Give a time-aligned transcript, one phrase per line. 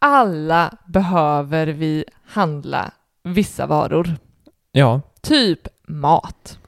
[0.00, 2.90] Alla behöver vi handla
[3.24, 4.08] vissa varor.
[4.72, 6.58] Ja, Typ mat.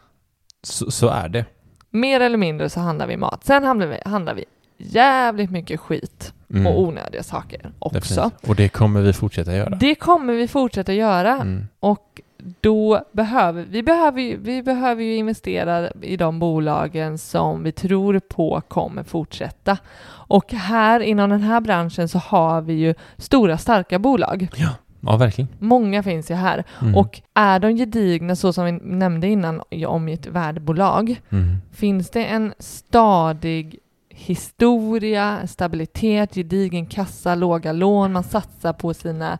[0.62, 1.44] så, så är det.
[1.90, 3.44] Mer eller mindre så handlar vi mat.
[3.44, 4.44] Sen handlar vi, handlar vi
[4.78, 6.66] jävligt mycket skit Mm.
[6.66, 7.98] och onödiga saker också.
[8.00, 8.48] Definitivt.
[8.48, 9.70] Och det kommer vi fortsätta göra.
[9.76, 11.32] Det kommer vi fortsätta göra.
[11.34, 11.68] Mm.
[11.80, 12.20] Och
[12.60, 18.18] då behöver vi, behöver, ju- vi behöver ju investera i de bolagen som vi tror
[18.20, 19.78] på kommer fortsätta.
[20.10, 24.48] Och här inom den här branschen så har vi ju stora starka bolag.
[24.56, 24.68] Ja,
[25.00, 25.48] ja verkligen.
[25.58, 26.64] Många finns ju här.
[26.82, 26.96] Mm.
[26.96, 31.56] Och är de gedigna så som vi nämnde innan om ett värdebolag, Mm.
[31.72, 33.78] finns det en stadig
[34.10, 39.38] historia, stabilitet, gedigen kassa, låga lån, man satsar på sina,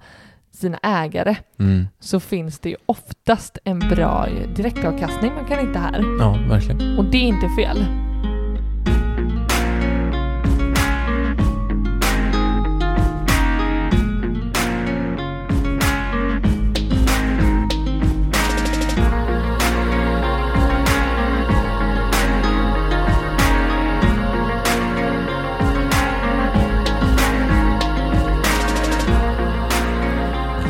[0.59, 1.89] sina ägare, Mm.
[2.01, 4.27] så finns det ju oftast en bra
[4.57, 6.05] direktavkastning man kan hitta här.
[6.21, 6.99] Ja, verkligen.
[6.99, 7.85] Och det är inte fel.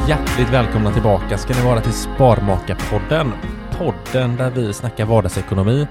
[0.08, 3.32] Hjärtligt välkomna tillbaka ska ni vara till Sparmakarpodden.
[3.78, 5.86] Podden där vi snackar vardagsekonomi,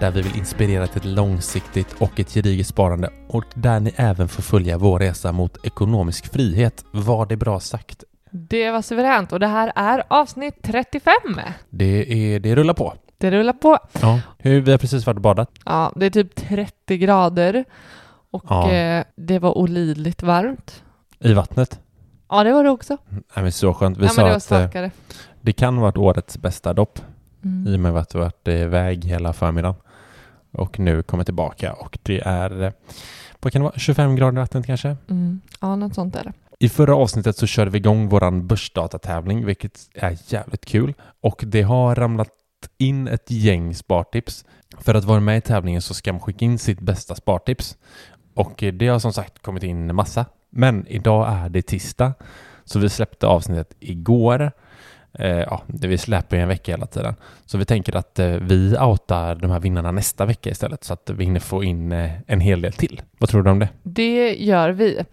[0.00, 4.28] där vi vill inspirera till ett långsiktigt och ett gediget sparande och där ni även
[4.28, 6.84] får följa vår resa mot ekonomisk frihet.
[6.90, 8.04] Var det bra sagt?
[8.30, 11.12] Det var suveränt och det här är avsnitt 35.
[11.70, 12.94] Det, är, det rullar på.
[13.18, 13.78] Det rullar på.
[14.00, 14.20] Ja.
[14.38, 15.50] Hur, vi har precis varit och badat.
[15.64, 17.64] Ja, det är typ 30 grader
[18.30, 18.72] och Ja.
[18.72, 20.82] eh, det var olidligt varmt.
[21.18, 21.80] I vattnet.
[22.32, 22.96] Ja, det var det också.
[23.08, 23.98] Nej, men så skönt.
[23.98, 24.90] Vi ja, sa det att eh,
[25.40, 27.00] det kan varit årets bästa dopp
[27.44, 27.72] Mm.
[27.72, 29.74] i och med att har varit iväg hela förmiddagen
[30.52, 32.72] och nu kommer tillbaka och det är eh,
[33.40, 34.96] vad kan det vara, 25 grader i vattnet kanske?
[35.10, 35.40] Mm.
[35.60, 36.32] Ja, något sånt är det.
[36.58, 41.62] I förra avsnittet så körde vi igång våran börsdatatävling vilket är jävligt kul och det
[41.62, 42.28] har ramlat
[42.78, 44.44] in ett gäng spartips.
[44.78, 47.76] För att vara med i tävlingen så ska man skicka in sitt bästa spartips
[48.34, 50.26] och det har som sagt kommit in massa.
[50.54, 52.14] Men idag är det tisdag
[52.64, 54.52] så vi släppte avsnittet igår.
[55.12, 57.14] Eh, ja, det vi släpper ju en vecka hela tiden.
[57.46, 61.10] Så vi tänker att eh, vi outar de här vinnarna nästa vecka istället så att
[61.10, 63.02] vi hinner få in eh, en hel del till.
[63.18, 63.68] Vad tror du om det?
[63.82, 65.04] Det gör vi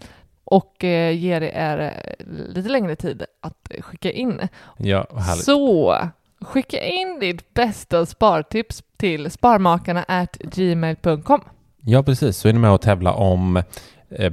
[0.44, 4.48] och eh, ger er eh, lite längre tid att skicka in.
[4.76, 5.44] Ja, härligt.
[5.44, 5.96] Så
[6.40, 11.40] skicka in ditt bästa spartips till sparmakarna at gmail.com.
[11.80, 12.36] Ja, precis.
[12.36, 13.62] Så är ni med och tävla om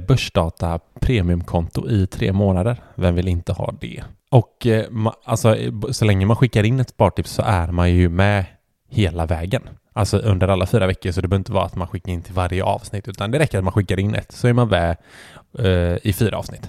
[0.08, 2.76] Börsdata premiumkonto i tre månader.
[2.94, 4.02] Vem vill inte ha det?
[4.30, 4.86] Och eh,
[5.24, 8.44] alltså, eh, så länge man skickar in ett spartips så är man ju med
[8.90, 9.62] hela vägen.
[9.92, 12.34] Alltså under alla fyra veckor, så det behöver inte vara att man skickar in till
[12.34, 14.96] varje avsnitt, utan det räcker att man skickar in ett, så är man med
[15.58, 16.68] eh, i fyra avsnitt.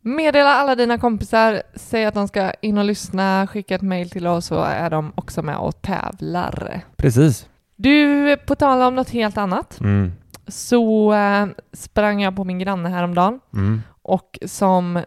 [0.00, 4.26] Meddela alla dina kompisar, säg att de ska in och lyssna, skicka ett mejl till
[4.26, 6.80] oss så är de också med och tävlar.
[6.96, 7.48] Precis.
[7.76, 10.12] Du, på tal om något helt annat, Mm.
[10.48, 13.82] Så eh, sprang jag på min granne häromdagen Mm.
[14.02, 15.00] och som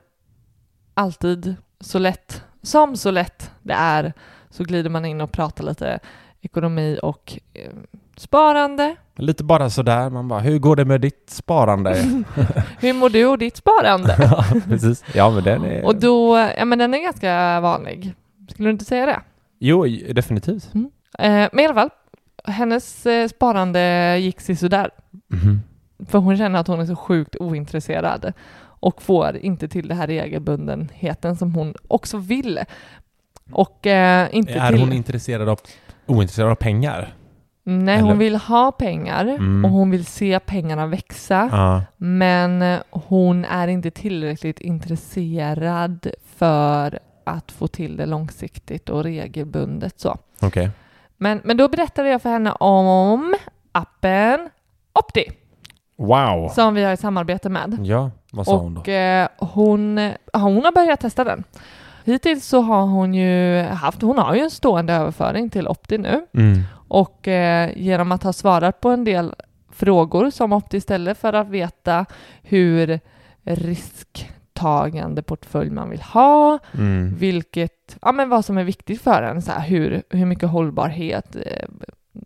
[0.93, 4.13] alltid så lätt, som så lätt det är,
[4.49, 5.99] så glider man in och pratar lite
[6.41, 7.71] ekonomi och eh,
[8.17, 8.95] Sparande.
[9.15, 11.95] Lite bara sådär, man bara, hur går det med ditt sparande?
[12.79, 14.15] Hur mår du och ditt sparande?
[14.31, 15.03] ja, precis.
[15.13, 15.85] Ja, men den är...
[15.85, 18.13] Och då, ja men den är ganska vanlig.
[18.49, 19.21] Skulle du inte säga det?
[19.59, 20.69] Jo, definitivt.
[21.19, 21.89] Eh, men i alla fall,
[22.45, 24.89] hennes eh, sparande gick sådär.
[25.27, 25.61] Mhm.
[26.07, 30.07] För hon känner att hon är så sjukt ointresserad och får inte till det här
[30.07, 32.59] regelbundenheten som hon också vill.
[33.51, 34.79] Och eh, inte Är till...
[34.79, 35.59] hon intresserad av,
[36.05, 37.13] ointresserad av pengar?
[37.63, 39.65] Nej, eller- hon vill ha pengar Mm.
[39.65, 41.49] och hon vill se pengarna växa.
[41.51, 41.83] Ja.
[41.97, 46.07] Men eh, hon är inte tillräckligt intresserad
[46.37, 50.17] för att få till det långsiktigt och regelbundet så.
[50.41, 50.69] Okej.
[51.21, 53.35] Men, men då berättade jag för henne om
[53.71, 54.49] appen
[54.93, 55.23] Opti
[55.97, 56.49] Wow.
[56.49, 57.77] som vi har ett samarbete med.
[57.83, 58.81] Ja, vad sa hon då?
[58.81, 61.43] Och eh, hon, hon har börjat testa den.
[62.03, 66.25] Hittills så har hon ju haft, hon har ju en stående överföring till Opti nu
[66.33, 66.61] Mm.
[66.87, 69.33] och eh, genom att ha svarat på en del
[69.71, 72.05] frågor som Opti ställer för att veta
[72.41, 72.99] hur
[74.59, 77.15] risktagande portfölj man vill ha, Mm.
[77.15, 81.35] vilket, ja men vad som är viktigt för en, så här, hur, hur mycket hållbarhet
[81.35, 81.63] eh,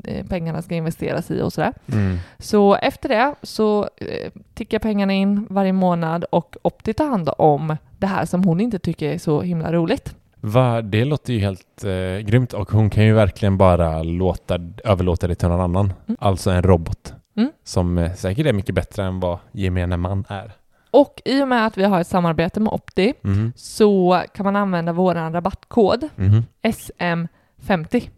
[0.03, 1.73] eh, pengarna ska investeras i och sådär.
[1.91, 2.17] Mm.
[2.39, 7.77] Så efter det så eh, tickar pengarna in varje månad och Opti tar hand om
[7.99, 10.15] det här som hon inte tycker är så himla roligt.
[10.41, 15.27] Va, det låter ju helt eh, grymt och hon kan ju verkligen bara låta, överlåta
[15.27, 15.93] det till någon annan.
[16.07, 16.17] Mm.
[16.19, 17.13] Alltså en robot.
[17.35, 17.51] Mm.
[17.63, 20.51] Som eh, säkert är mycket bättre än vad gemene man är.
[20.93, 23.53] Och i och med att vi har ett samarbete med Opti Mhm.
[23.55, 26.43] så kan man använda vår rabattkod Mhm.
[26.61, 28.09] SM50.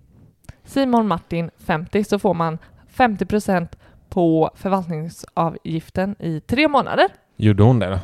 [0.64, 2.58] Simon Martin 50 så får man
[2.88, 3.68] 50%
[4.10, 7.06] på förvaltningsavgiften i tre månader.
[7.36, 8.00] Gjorde hon det då?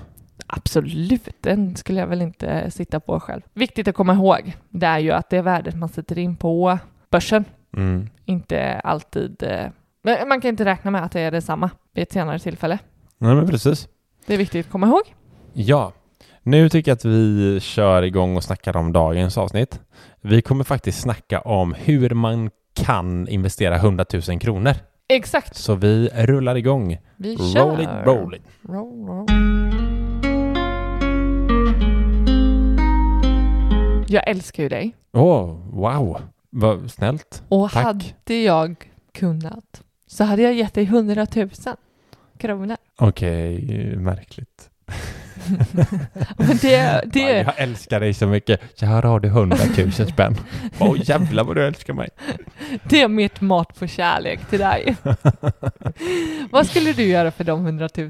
[0.47, 3.41] Absolut, den skulle jag väl inte sitta på själv.
[3.53, 6.77] Viktigt att komma ihåg, det är ju att det värdet man sätter in på
[7.09, 7.45] börsen
[7.77, 8.09] Mm.
[8.25, 9.43] inte alltid...
[9.43, 12.79] eh, Man kan inte räkna med att det är detsamma vid ett senare tillfälle.
[13.17, 13.87] Nej men precis.
[14.25, 15.15] Det är viktigt att komma ihåg.
[15.53, 15.93] Ja,
[16.43, 19.79] nu tycker jag att vi kör igång och snackar om dagens avsnitt.
[20.21, 24.73] Vi kommer faktiskt snacka om hur man kan investera 100 000 kronor.
[25.07, 25.55] Exakt.
[25.55, 26.97] Så vi rullar igång.
[27.17, 27.65] Vi kör.
[27.65, 28.41] Roll it, roll it.
[28.61, 29.27] Roll, roll.
[34.07, 34.95] Jag älskar ju dig.
[35.11, 36.21] Åh, wow.
[36.49, 37.43] Vad snällt.
[37.49, 37.83] Och Tack.
[37.83, 38.75] hade jag
[39.13, 41.49] kunnat så hade jag gett dig 100 000
[42.41, 42.77] kronor.
[42.97, 44.69] Okej, märkligt.
[46.37, 48.81] Men det, det, Ja, Jag älskar dig så mycket.
[48.81, 50.37] Här har du 100 000 spänn.
[50.79, 52.09] Åh jävlar vad du älskar mig.
[52.83, 54.95] det är mitt mått på kärlek till dig.
[56.51, 58.09] Vad skulle du göra för de 100 000?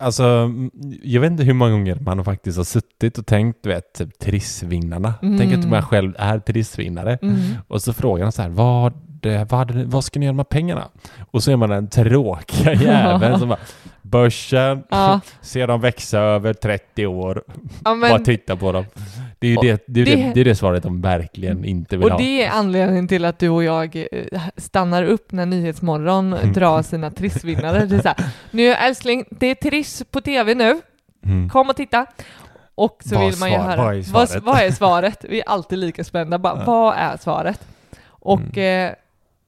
[0.00, 0.70] Alltså, mm,
[1.02, 4.18] jag vet inte hur många gånger man faktiskt har suttit och tänkt, du vet, typ
[4.18, 5.14] trissvinnarna.
[5.22, 5.38] Mm.
[5.38, 7.18] Tänk att man själv är trissvinnare.
[7.22, 7.38] Mm.
[7.68, 8.92] Och så frågar de så här, vad,
[9.48, 10.88] vad, vad ska ni göra med pengarna?
[11.30, 13.58] Och så är man den tråkiga jäveln som bara,
[14.02, 17.50] börsen, Ja, ser dem växa över 30 år, ja,
[17.84, 18.84] bara men, titta på dem.
[19.38, 21.96] Det är Och det, det, är det- det, det, är det svaret de verkligen inte
[21.96, 22.18] vill och ha.
[22.18, 26.52] det är anledningen till att du och jag eh, stannar upp när Nyhetsmorgon Mm.
[26.52, 27.86] drar sina trissvinnare.
[27.86, 28.16] Det är så här,
[28.50, 30.80] nu älskling, det är triss på tv nu,
[31.24, 31.48] Mm.
[31.50, 32.06] kom och titta.
[32.74, 34.44] Och så Vad vill man ju svar- höra, vad är vad, svaret?
[34.44, 35.24] vad är svaret?
[35.28, 36.64] Vi är alltid lika spända, bara, Ja.
[36.66, 37.60] vad är svaret?
[38.08, 38.92] Och eh,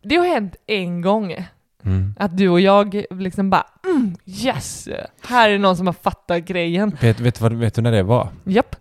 [0.03, 1.47] det har hänt en gång
[1.85, 2.15] Mm.
[2.19, 4.89] att du och jag liksom bara, mm, yes,
[5.29, 6.97] här är någon som har fattat grejen.
[7.01, 8.29] Vet, vet, vad, vet du när det var?
[8.45, 8.77] Japp,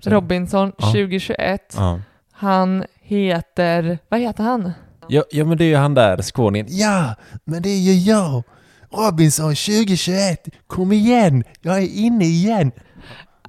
[0.00, 0.86] så- Robinson Ja.
[0.92, 1.74] 2021.
[1.76, 2.00] Ja.
[2.32, 4.72] Han heter, vad heter han?
[5.08, 6.66] Ja, ja, men det är ju han där skåningen.
[6.70, 8.42] Ja, men det är ju jag!
[8.90, 10.48] Robinson 2021!
[10.66, 11.44] Kom igen!
[11.60, 12.72] Jag är inne igen!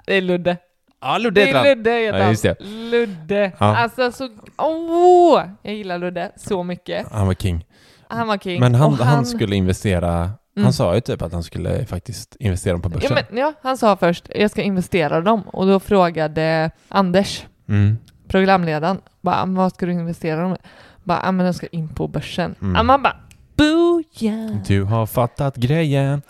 [0.05, 0.57] Det är Ludde.
[1.01, 1.77] Ja, Ludde Det heter är han.
[1.77, 2.55] Ludde heter Ja, just det.
[2.59, 2.89] han.
[2.89, 3.51] Ludde.
[3.59, 3.77] Ja.
[3.77, 5.41] Alltså så, åh!
[5.61, 7.07] Jag gillar Ludde så mycket.
[7.11, 7.65] Han var king.
[8.07, 8.59] Han var king.
[8.59, 10.63] Men han, Och han, skulle investera, Mm.
[10.65, 13.11] han sa ju typ att han skulle faktiskt investera dem på börsen.
[13.17, 15.41] Ja, men, ja, han sa först, jag ska investera dem.
[15.41, 17.97] Och då frågade Anders, mm.
[18.27, 20.57] programledaren, bara, "Men vad ska du investera dem i?
[21.03, 22.55] Bara, "Ja, men jag ska in på börsen.
[22.61, 22.87] Mm.
[22.87, 23.15] Man bara,
[23.55, 24.63] booyah!
[24.67, 26.21] Du har fattat grejen.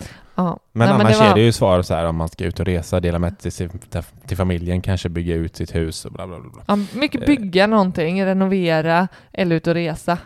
[0.43, 0.59] Ja.
[0.71, 2.59] Men Nej, annars det var- är det ju svar så här om man ska ut
[2.59, 3.69] och resa, dela med sig till,
[4.27, 6.63] till familjen, kanske bygga ut sitt hus och bla bla bla.
[6.67, 10.17] Ja, mycket bygga någonting, renovera eller ut och resa.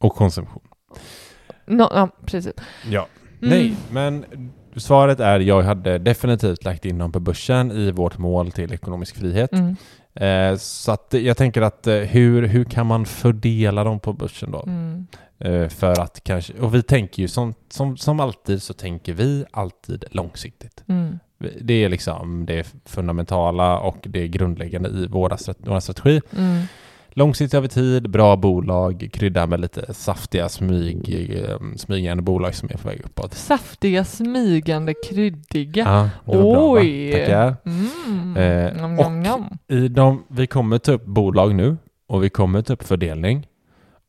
[0.00, 0.62] Och konsumtion.
[1.66, 2.52] No, ja, precis.
[2.90, 3.06] Ja.
[3.42, 3.50] Mm.
[3.58, 4.24] Nej, men
[4.76, 9.16] svaret är jag hade definitivt lagt in dem på börsen i vårt mål till ekonomisk
[9.16, 9.52] frihet.
[9.52, 9.76] Mm.
[10.14, 14.50] Eh, så att jag tänker att eh, hur, hur kan man fördela dem på börsen
[14.50, 14.62] då?
[14.66, 15.06] Mm.
[15.38, 19.44] Eh, för att kanske, och vi tänker ju som, som, som alltid så tänker vi
[19.50, 20.84] alltid långsiktigt.
[20.88, 21.18] Mm.
[21.60, 26.20] Det är liksom det fundamentala och det grundläggande i våra, våra strategi.
[26.36, 26.62] Mm.
[27.14, 32.76] Långsiktigt över tid, bra bolag, krydda med lite saftiga smyg, eh, smygande bolag som är
[32.76, 33.34] på väg uppåt.
[33.34, 35.84] Saftiga, smygande, kryddiga.
[35.84, 36.72] Ja, var bra?
[36.72, 37.12] Oj!
[37.12, 37.56] Tackar.
[37.66, 38.36] Mm.
[38.36, 39.58] Eh, Nom, och nom.
[39.68, 41.76] I de, vi kommer ta upp bolag nu
[42.08, 43.46] och vi kommer ta upp fördelning.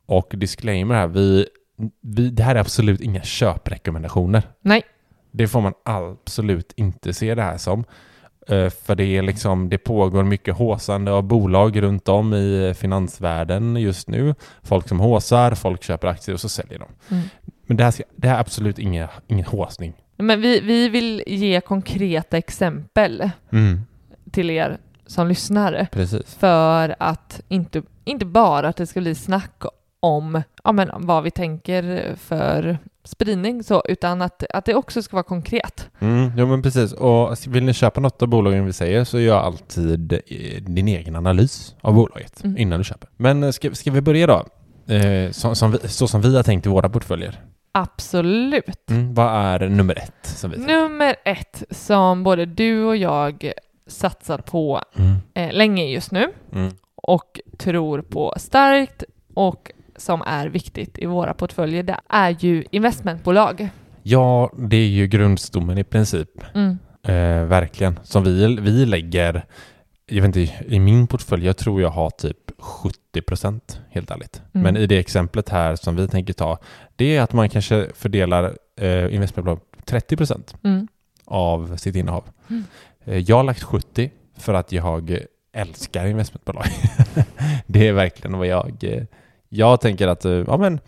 [0.06, 1.46] Och disclaimer här, vi,
[2.00, 4.42] vi, det här är absolut inga köprekommendationer.
[4.60, 4.82] Nej.
[5.32, 7.84] Det får man absolut inte se det här som.
[8.48, 13.76] Eh, För det, är liksom, det pågår mycket håsande av bolag runt om i finansvärlden
[13.76, 14.34] just nu.
[14.62, 16.88] Folk som håsar, folk köper aktier och så säljer de.
[17.14, 17.28] Mm.
[17.66, 19.94] Men det här, ska, det här är absolut inga, ingen håsning.
[20.16, 23.30] Men vi, vi vill ge konkreta exempel
[24.30, 26.34] till er som lyssnar Precis.
[26.34, 29.64] för att inte, inte bara att det ska bli snack
[30.00, 35.16] om ja, men, vad vi tänker för spridning, så, utan att, att det också ska
[35.16, 35.88] vara konkret.
[35.98, 36.92] Mm, ja men precis.
[36.92, 40.18] Och vill ni köpa något av bolagen vi säger så gör alltid eh,
[40.62, 42.58] din egen analys av bolaget Mm.
[42.58, 43.08] innan du köper.
[43.16, 44.44] Men eh, ska, ska vi börja då?
[44.94, 47.40] Eh, så, som vi, så som vi har tänkt i våra portföljer.
[47.72, 48.90] Absolut.
[48.90, 50.26] Mm, vad är nummer ett?
[50.26, 50.56] Som vi?
[50.58, 53.52] Nummer ett som både du och jag
[53.86, 60.46] satsar på Mm, eh, länge just nu mm, och tror på starkt och som är
[60.46, 63.68] viktigt i våra portföljer, det är ju investmentbolag.
[64.02, 66.30] Ja, det är ju grundstommen i princip.
[66.54, 66.78] Mm.
[67.02, 67.98] Eh, verkligen.
[68.02, 69.44] Som vi, vi lägger,
[70.06, 74.42] jag vet inte, i min portfölj, jag tror jag har typ 70 procent, helt ärligt.
[74.54, 74.62] Mm.
[74.62, 76.58] Men i det exemplet här som vi tänker ta,
[76.96, 80.88] det är att man kanske fördelar eh, investmentbolag 30 procent Mm.
[81.24, 82.24] av sitt innehav.
[82.48, 82.64] Mm.
[83.04, 85.18] Eh, jag har lagt 70 för att jag
[85.52, 86.66] älskar investmentbolag.
[87.66, 88.84] det är verkligen vad jag...
[89.50, 90.80] eh, Jag tänker att, eh, ja men,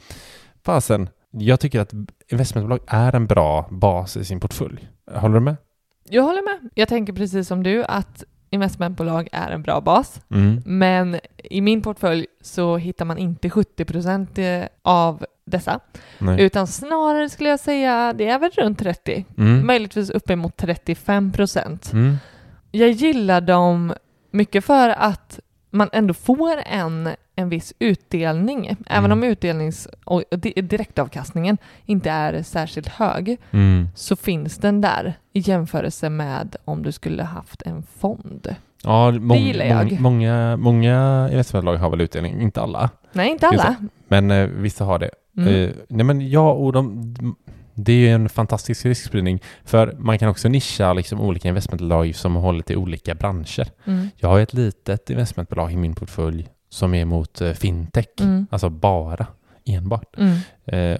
[0.65, 1.93] fasen, jag tycker att
[2.29, 4.89] investmentbolag är en bra bas i sin portfölj.
[5.15, 5.57] Håller du med?
[6.09, 6.71] Jag håller med.
[6.75, 10.63] Jag tänker precis som du att investmentbolag är en bra bas, Mm.
[10.67, 14.39] men i min portfölj så hittar man inte 70 procent
[14.83, 15.81] av dessa,
[16.19, 16.43] Nej.
[16.43, 19.67] utan snarare skulle jag säga det är väl runt 30, Mm.
[19.67, 21.93] möjligtvis uppemot 35 procent.
[21.93, 22.17] Mm.
[22.71, 23.95] Jag gillar dem
[24.31, 27.09] mycket för att man ändå får en,
[27.39, 29.19] en viss utdelning, även Mm.
[29.19, 33.89] om utdelnings och di- direktavkastningen inte är särskilt hög, Mm.
[33.95, 38.55] så finns den där i jämförelse med om du skulle haft en fond.
[38.83, 39.87] Ja, mång, gillar jag.
[39.93, 43.75] mång- många, många investmentbolag har väl utdelning, inte alla, Nej, inte alla.
[44.09, 45.11] men eh, vissa har det.
[45.37, 45.55] Mm.
[45.55, 47.15] Eh, nej men ja, och de,
[47.75, 52.35] det är ju en fantastisk riskspridning för man kan också nischa liksom olika investmentbolag som
[52.35, 53.67] håller till olika branscher.
[53.85, 54.09] Mm.
[54.17, 58.47] Jag har ett litet investmentbolag i min portfölj som är mot eh, fintech, Mm.
[58.51, 59.27] alltså bara,
[59.65, 60.17] enbart.
[60.19, 60.39] Mm.
[60.65, 60.99] Eh,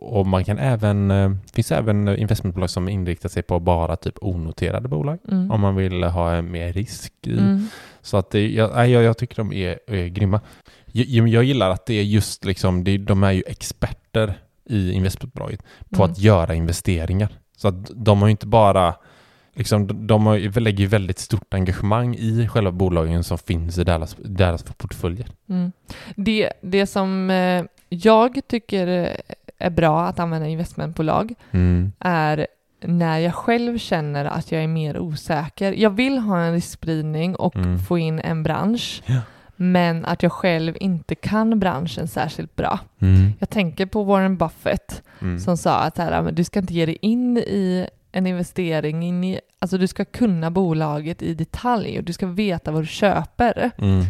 [0.00, 4.88] och man kan även, eh, finns även investmentbolag som inriktar sig på bara typ onoterade
[4.88, 5.50] bolag Mm.
[5.50, 7.38] om man vill ha mer risk i.
[7.38, 7.66] Mm.
[8.00, 10.40] Så att det, jag, jag, jag tycker de är, är grymma.
[10.92, 15.62] Jag, jag gillar att det är just liksom, det, de är ju experter i investmentbolaget
[15.90, 16.10] på Mm.
[16.12, 17.28] att göra investeringar.
[17.56, 18.94] Så att de har ju inte bara,
[19.58, 24.16] liksom, de- har, lägger ju väldigt stort engagemang i själva bolagen som finns i deras,
[24.24, 25.26] deras portföljer.
[25.48, 25.72] Mm.
[26.16, 29.16] Det, det som eh, jag tycker
[29.58, 31.92] är bra att använda investmentbolag Mm.
[31.98, 32.46] är
[32.80, 35.72] när jag själv känner att jag är mer osäker.
[35.72, 37.78] Jag vill ha en riskspridning och Mm.
[37.78, 39.20] få in en bransch, Ja.
[39.56, 42.78] men att jag själv inte kan branschen särskilt bra.
[43.00, 43.32] Mm.
[43.38, 45.38] Jag tänker på Warren Buffett Mm.
[45.40, 49.40] som sa att här, du ska inte ge dig in i en investering, in i,
[49.58, 53.70] alltså du ska kunna bolaget i detalj och du ska veta vad du köper.
[53.78, 54.04] Mm.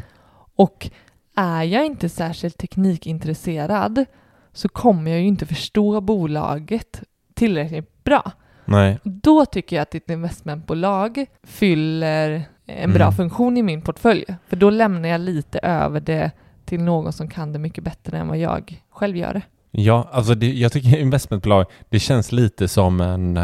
[0.57, 0.91] Och
[1.37, 4.05] är jag inte särskilt teknikintresserad
[4.53, 7.03] så kommer jag ju inte förstå bolaget
[7.35, 8.33] tillräckligt bra.
[8.65, 8.99] Nej.
[9.03, 13.15] Då tycker jag att ditt investmentbolag fyller en bra Mm.
[13.15, 14.25] funktion i min portfölj.
[14.47, 16.31] För då lämnar jag lite över det
[16.65, 19.43] till någon som kan det mycket bättre än vad jag själv gör det.
[19.71, 23.37] Ja, alltså det, jag tycker investmentbolag, det känns lite som en...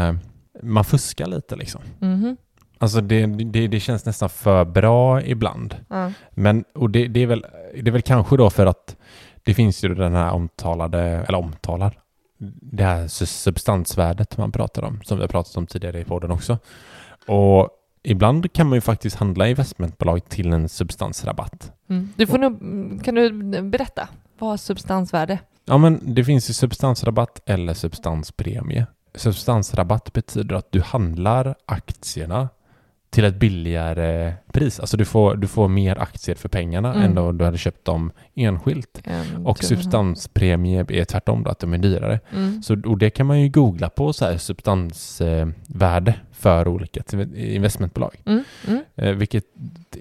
[0.65, 1.81] Man fuskar lite liksom.
[1.99, 2.37] Mhm.
[2.77, 5.75] Alltså det, det, det känns nästan för bra ibland.
[5.89, 6.11] Ja.
[6.31, 8.95] Men, och det, det, är väl, det är väl kanske då för att
[9.43, 11.99] det finns ju den här omtalade, eller omtalar,
[12.61, 16.31] det här su- substansvärdet man pratar om, som vi har pratat om tidigare i podden
[16.31, 16.57] också.
[17.27, 17.69] Och
[18.03, 21.71] ibland kan man ju faktiskt handla investmentbolag till en substansrabatt.
[21.89, 22.09] Mm.
[22.15, 24.09] Du får nog, kan du berätta?
[24.39, 25.39] Vad substansvärde?
[25.65, 28.85] Ja, men det finns ju substansrabatt eller substanspremie.
[29.15, 32.49] Substansrabatt betyder att du handlar aktierna
[33.09, 34.79] till ett billigare pris.
[34.79, 37.03] Alltså du får, du får mer aktier för pengarna Mm.
[37.11, 39.01] än om du hade köpt dem enskilt.
[39.03, 42.19] En Och substanspremie är tvärtom då, att de är dyrare.
[42.35, 42.63] Mm.
[42.63, 47.01] Så, och det kan man ju googla på så här substansvärde för olika
[47.35, 48.15] investmentbolag.
[48.25, 48.43] Mm.
[48.67, 48.81] Mm.
[48.95, 49.45] Eh, vilket,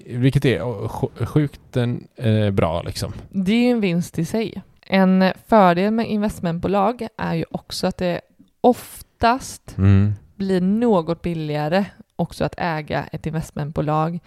[0.07, 1.77] vilket är sj- sjukt
[2.17, 3.13] eh, bra liksom.
[3.31, 4.63] Det är ju en vinst i sig.
[4.87, 8.21] En fördel med investmentbolag är ju också att det
[8.69, 10.15] oftast Mm.
[10.37, 11.85] blir något billigare
[12.17, 14.19] också att äga ett investmentbolag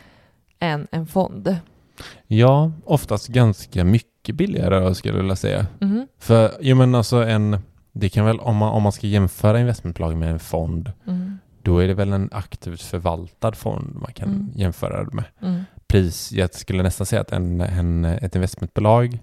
[0.60, 1.56] än en fond.
[2.28, 5.66] Ja, oftast ganska mycket billigare skulle jag vilja säga.
[5.80, 6.08] Mhm.
[6.20, 7.58] För, jag menar alltså en,
[7.92, 11.38] det kan väl, om man, om man ska jämföra investmentbolag med en fond, Mm.
[11.62, 14.50] då är det väl en aktivt förvaltad fond man kan Mm.
[14.56, 15.26] jämföra det med.
[15.42, 15.62] Mm.
[15.88, 19.20] Pris, jag skulle nästan säga att en, en, ett investmentbolag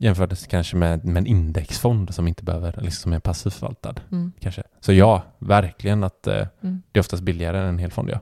[0.00, 3.94] jämfördes kanske med, med en indexfond som inte behöver, liksom som är passivt förvaltad.
[4.12, 4.32] Mm.
[4.40, 4.62] Kanske.
[4.80, 6.82] Så ja, verkligen att eh, Mm.
[6.92, 8.10] det är oftast billigare än en hel fond.
[8.10, 8.20] Ja,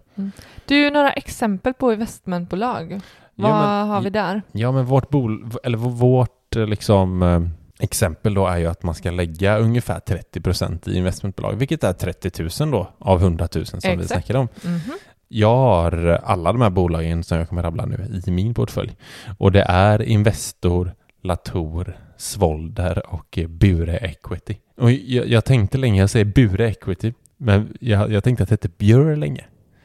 [0.66, 3.00] Du, några exempel på investmentbolag?
[3.34, 4.42] Vad ja, men, har vi där?
[4.52, 7.40] Ja, men vårt, bol, eller vårt eh, liksom, eh,
[7.80, 12.64] exempel då är ju att man ska lägga ungefär 30% i investmentbolag, vilket är 30
[12.64, 14.08] 000 då av 100 000 som vi Exakt.
[14.10, 14.48] snackade om.
[14.64, 14.80] Mhm.
[15.28, 18.96] Jag har alla de här bolagen som jag kommer rabbla nu i min portfölj.
[19.38, 24.56] Och det är Investor, Latour, Svolder och Bure Equity.
[24.76, 28.52] Och jag, jag tänkte länge, jag säger Bure Equity, men jag, jag tänkte att det
[28.52, 29.44] hette Bure länge.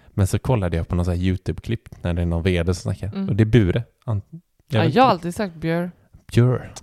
[0.09, 2.81] Men så kollade jag på någon sån här YouTube-klipp när det är någon vd som
[2.81, 3.07] snackar.
[3.15, 3.29] Mm.
[3.29, 3.83] Och det är Bure.
[4.05, 4.21] An-
[4.69, 5.91] Ja, vet jag har alltid sagt Björ.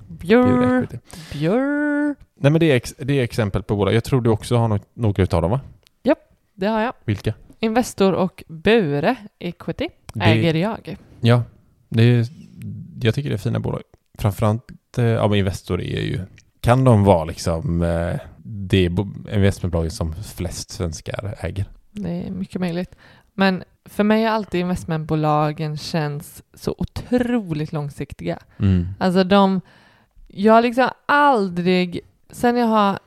[0.08, 0.78] Björ.
[0.82, 0.98] Equity.
[1.32, 2.14] Björ.
[2.40, 3.94] Nej men det är, ex, det är exempel på bolag.
[3.94, 5.60] Jag tror du också har något, några utav dem va?
[6.54, 6.92] Det har jag.
[7.04, 7.34] Vilka?
[7.60, 10.96] Investor och Bure Equity Det- äger jag.
[11.20, 11.42] Ja,
[11.88, 12.26] det är,
[13.02, 13.82] jag tycker det är fina bolag.
[14.20, 16.20] Framförallt, eh, ja men Investor är ju,
[16.60, 21.64] kan de vara liksom eh, det bo- investmentbolaget som flest svenskar äger?
[21.90, 22.96] Det är mycket möjligt.
[23.34, 28.38] Men för mig har alltid investmentbolagen känts så otroligt långsiktiga.
[28.58, 28.88] Mm.
[28.98, 29.60] Alltså de,
[30.28, 32.00] jag har liksom aldrig,
[32.30, 32.98] sen jag har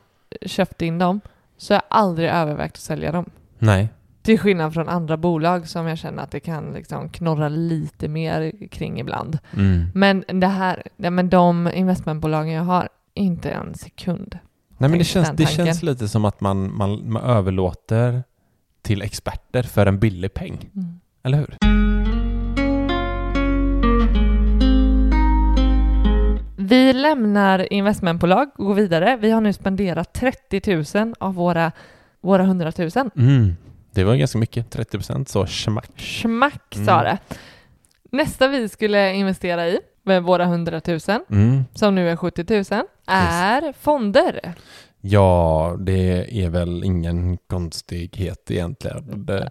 [0.46, 1.20] köpt in dem,
[1.56, 3.30] så har jag aldrig övervägt att sälja dem.
[3.58, 3.88] Nej.
[4.24, 8.68] Till skillnad från andra bolag som jag känner att det kan liksom knorra lite mer
[8.70, 9.38] kring ibland.
[9.56, 9.86] Mm.
[9.94, 14.38] Men det här, ja, men de investmentbolagen jag har, inte en sekund.
[14.78, 18.22] Nej men det känns, det känns lite som att man, man, man överlåter
[18.82, 20.70] till experter för en billig peng.
[20.74, 21.00] Mm.
[21.22, 21.56] Eller hur?
[26.56, 29.18] Vi lämnar investmentbolag och går vidare.
[29.20, 31.72] Vi har nu spenderat 30 000 av våra,
[32.20, 32.90] våra 100 000.
[33.16, 33.56] Mm.
[33.94, 35.90] Det var ganska mycket, 30 procent så schmack.
[36.00, 37.04] Schmack sa Mm.
[37.04, 37.18] det.
[38.16, 40.98] Nästa vi skulle investera i med våra 100 000,
[41.30, 41.64] Mm.
[41.74, 44.54] som nu är 70 000, är fonder.
[45.00, 49.24] Ja, det är väl ingen konstighet egentligen.
[49.26, 49.50] Det,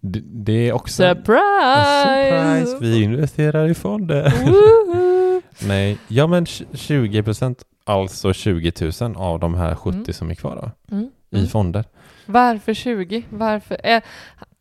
[0.00, 1.02] det, det är också...
[1.02, 2.04] Surprise!
[2.04, 2.78] Surprise!
[2.80, 4.32] Vi investerar i fonder.
[5.68, 10.12] Nej, ja men 20 procent, alltså 20 000 av de här 70 Mm.
[10.12, 11.10] som är kvar då, Mm.
[11.30, 11.84] i fonder.
[12.26, 13.24] Varför 20?
[13.30, 13.76] Varför?
[13.84, 14.00] Eh,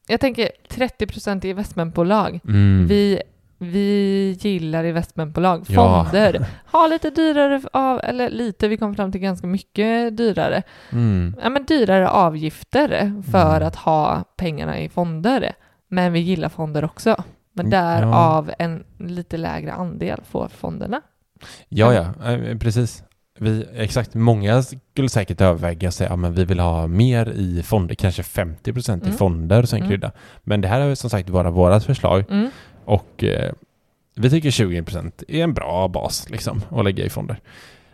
[0.07, 2.39] jag tänker 30 procent i investmentbolag.
[2.47, 2.87] Mm.
[2.87, 3.21] Vi,
[3.57, 6.03] vi gillar investmentbolag, Ja.
[6.05, 6.45] fonder.
[6.71, 10.63] Ha lite dyrare av, eller lite, vi kom fram till ganska mycket dyrare.
[10.91, 11.35] Mm.
[11.43, 13.67] Ja, men dyrare avgifter för Mm.
[13.67, 15.53] att ha pengarna i fonder.
[15.87, 17.23] Men vi gillar fonder också.
[17.53, 21.01] Men Mm, därav en lite lägre andel får fonderna.
[21.69, 23.03] Ja, ja, eh, precis.
[23.43, 27.95] Vi, exakt, många skulle säkert överväga sig, ja men vi vill ha mer i fonder,
[27.95, 29.17] kanske 50 procent i Mm.
[29.17, 29.89] fonder som Mm.
[29.89, 30.11] krydda.
[30.43, 32.23] Men det här är som sagt bara vårat förslag.
[32.29, 32.49] Mm.
[32.85, 33.53] Och eh,
[34.15, 37.39] vi tycker 20% är en bra bas liksom att lägga i fonder.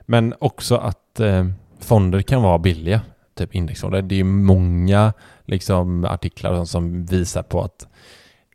[0.06, 1.48] Men också att eh,
[1.80, 3.02] fonder kan vara billiga,
[3.38, 4.02] typ indexfonder.
[4.02, 5.14] Det är många
[5.46, 7.88] liksom, artiklar som visar på att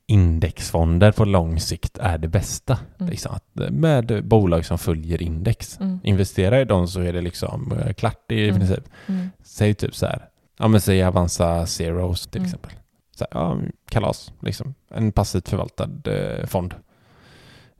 [0.06, 2.78] indexfonder på lång sikt är det bästa.
[3.00, 3.10] Mm.
[3.10, 5.80] Liksom, att, eh, med bolag som följer index.
[5.80, 6.00] Mm.
[6.02, 8.60] Investera i dem så är det liksom eh, klart i Mm.
[8.60, 8.84] princip.
[9.06, 9.30] Mm.
[9.42, 12.46] Säg typ så här, ja men säg Avanza Zeros till Mm.
[12.46, 12.70] exempel.
[13.16, 13.58] Så här, ja,
[13.90, 14.74] kalas, liksom.
[14.90, 16.74] En passivt förvaltad eh, fond.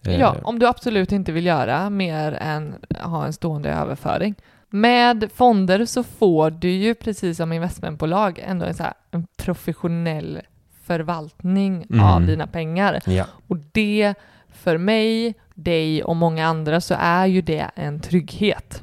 [0.07, 4.35] Eh, Ja, om du absolut inte vill göra mer än ha en stående överföring.
[4.71, 10.41] Med fonder så får du ju precis som investmentbolag ändå en, så här, en professionell
[10.87, 12.01] förvaltning Mm.
[12.07, 13.01] av dina pengar.
[13.07, 13.25] Ja.
[13.49, 14.15] Och det
[14.49, 18.83] för mig, dig och många andra så är ju det en trygghet.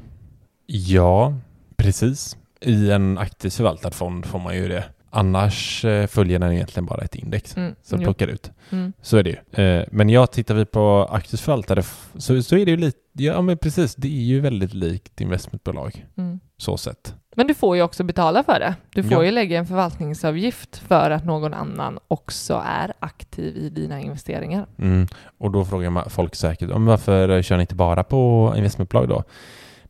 [0.66, 1.34] ja,
[1.76, 2.36] precis.
[2.60, 4.84] I en aktivt förvaltad fond får man ju det.
[5.10, 8.04] Annars eh, följer den egentligen bara ett index Mm, som jo.
[8.04, 8.50] plockar ut.
[8.70, 8.92] Mm.
[9.02, 9.64] Så är det ju.
[9.64, 11.82] Eh, men ja, tittar vi på aktivt förvaltade
[12.18, 16.06] så är det ju lite, ja men precis, det är ju väldigt likt investmentbolag.
[16.16, 16.40] Mm.
[16.56, 17.14] Så sett.
[17.36, 18.74] Men du får ju också betala för det.
[18.94, 19.24] Du får Ja.
[19.24, 24.66] ju lägga en förvaltningsavgift för att någon annan också är aktiv i dina investeringar.
[24.78, 25.08] Mm.
[25.38, 29.08] Och då frågar man folk säkert, "Ja, men varför kör ni inte bara på investmentbolag
[29.08, 29.24] då?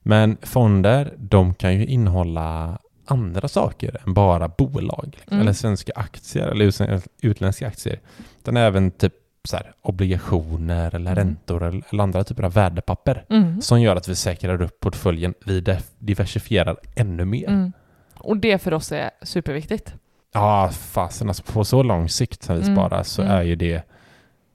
[0.03, 5.41] Men fonder, de kan ju innehålla andra saker än bara bolag Mm.
[5.41, 8.01] eller svenska aktier eller ut- utländska aktier.
[8.41, 9.13] Utan även typ
[9.45, 11.25] så här, obligationer eller Mm.
[11.27, 13.61] räntor eller, eller andra typer av värdepapper Mm.
[13.61, 15.35] som gör att vi säkrar upp portföljen.
[15.47, 15.65] Vi
[15.99, 17.49] diversifierar ännu mer.
[17.49, 17.73] Mm.
[18.15, 19.95] Och det för oss är superviktigt.
[20.35, 22.77] Ja, fasen alltså på så lång sikt som vi Mm.
[22.77, 23.35] sparar så Mm.
[23.35, 23.75] är ju det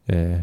[0.10, 0.40] eh,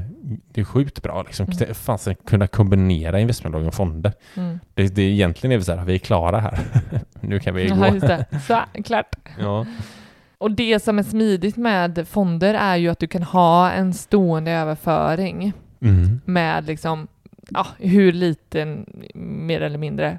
[0.52, 1.46] det är sjukt bra liksom.
[1.61, 1.74] Mm.
[1.74, 4.12] Fasen kunna kombinera investmentbolag och fonder.
[4.37, 4.61] Mm.
[4.74, 6.59] Det, det är egentligen är vi så här, vi är klara här.
[7.20, 7.76] nu kan vi gå.
[7.76, 8.26] Ja, just det.
[8.46, 9.16] Så, klart.
[9.40, 9.66] Ja.
[10.38, 14.50] Och det som är smidigt med fonder är ju att du kan ha en stående
[14.50, 16.20] överföring Mm.
[16.24, 17.08] med liksom,
[17.50, 20.18] ja, hur liten, mer eller mindre,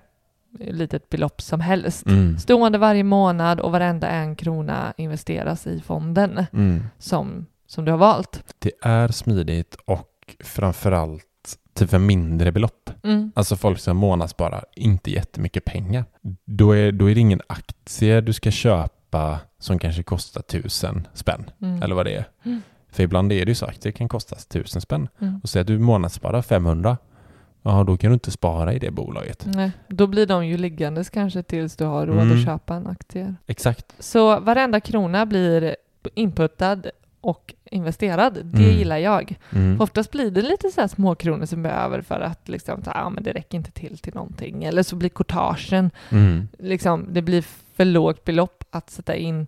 [0.59, 2.05] litet belopp som helst.
[2.07, 2.39] Mm.
[2.39, 6.83] Stående varje månad och varenda en krona investeras i fonden Mm.
[6.99, 8.43] som, som du har valt.
[8.59, 11.23] Det är smidigt och framförallt
[11.73, 12.89] typ för mindre belopp.
[13.03, 13.31] Mm.
[13.35, 16.05] Alltså folk som månadssparar inte jättemycket pengar.
[16.45, 21.49] Då är, då är det ingen aktie du ska köpa som kanske kostar tusen spänn.
[21.61, 21.83] Mm.
[21.83, 22.25] Eller vad det är.
[22.43, 22.61] Mm.
[22.91, 25.07] För ibland är det ju så aktier kan kosta tusen spänn.
[25.21, 25.39] Mm.
[25.43, 26.97] Och säg att du månadssparar 500.
[27.61, 29.45] Ja, då kan du inte spara i det bolaget.
[29.45, 32.37] Nej, då blir de ju liggandes kanske tills du har råd Mm.
[32.39, 33.35] att köpa en aktie.
[33.47, 33.95] Exakt.
[33.99, 35.75] Så varenda krona blir
[36.13, 36.81] inputtad
[37.21, 38.33] och investerad.
[38.43, 38.77] Det Mm.
[38.77, 39.35] gillar jag.
[39.51, 39.81] Mm.
[39.81, 43.09] Oftast blir det lite så här små kronor som behöver för att liksom, här, ja,
[43.09, 44.63] men det räcker inte till till någonting.
[44.63, 46.47] Eller så blir courtagen, Mm.
[46.59, 47.45] liksom, det blir
[47.75, 49.47] för lågt belopp att sätta in,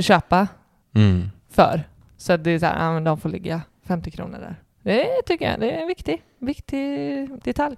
[0.00, 0.48] köpa
[0.94, 1.30] Mm.
[1.50, 1.82] för.
[2.16, 4.56] Så det är så här, ja, de får ligga 50 kronor där.
[4.82, 6.84] Det tycker jag det är en viktig, viktig
[7.44, 7.76] detalj.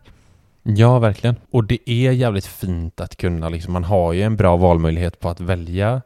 [0.63, 1.37] Ja, verkligen.
[1.51, 5.29] Och det är jävligt fint att kunna, liksom, man har ju en bra valmöjlighet på
[5.29, 6.03] att välja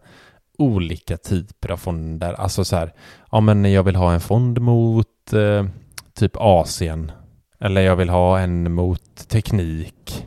[0.59, 2.33] olika typer av fonder.
[2.33, 2.93] Alltså så här,
[3.31, 5.67] ja men jag vill ha en fond mot eh,
[6.15, 7.13] typ Asien.
[7.61, 10.27] Eller jag vill ha en mot teknik.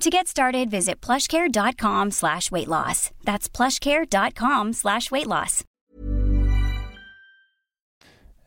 [0.00, 3.10] To get started, visit plushcare.com slash weight loss.
[3.24, 5.64] That's plushcare.com slash weight loss.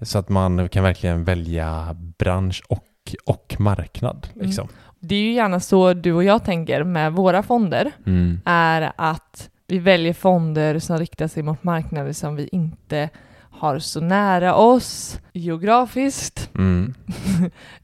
[0.02, 2.86] Så att man kan verkligen välja bransch och,
[3.26, 4.28] och marknad.
[4.34, 4.68] Liksom.
[5.00, 8.42] Det är ju gärna så du och jag tänker med våra fonder, Mm.
[8.46, 13.10] är att vi väljer fonder som riktar sig mot marknader som vi inte
[13.54, 16.50] har så nära oss geografiskt.
[16.56, 16.94] Mm.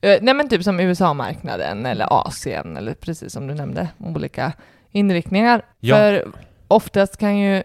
[0.01, 4.53] Eh, Nej men typ som USA-marknaden eller Asien eller precis som du nämnde, olika
[4.91, 5.61] inriktningar.
[5.79, 5.95] Ja.
[5.95, 6.27] För
[6.67, 7.63] oftast kan ju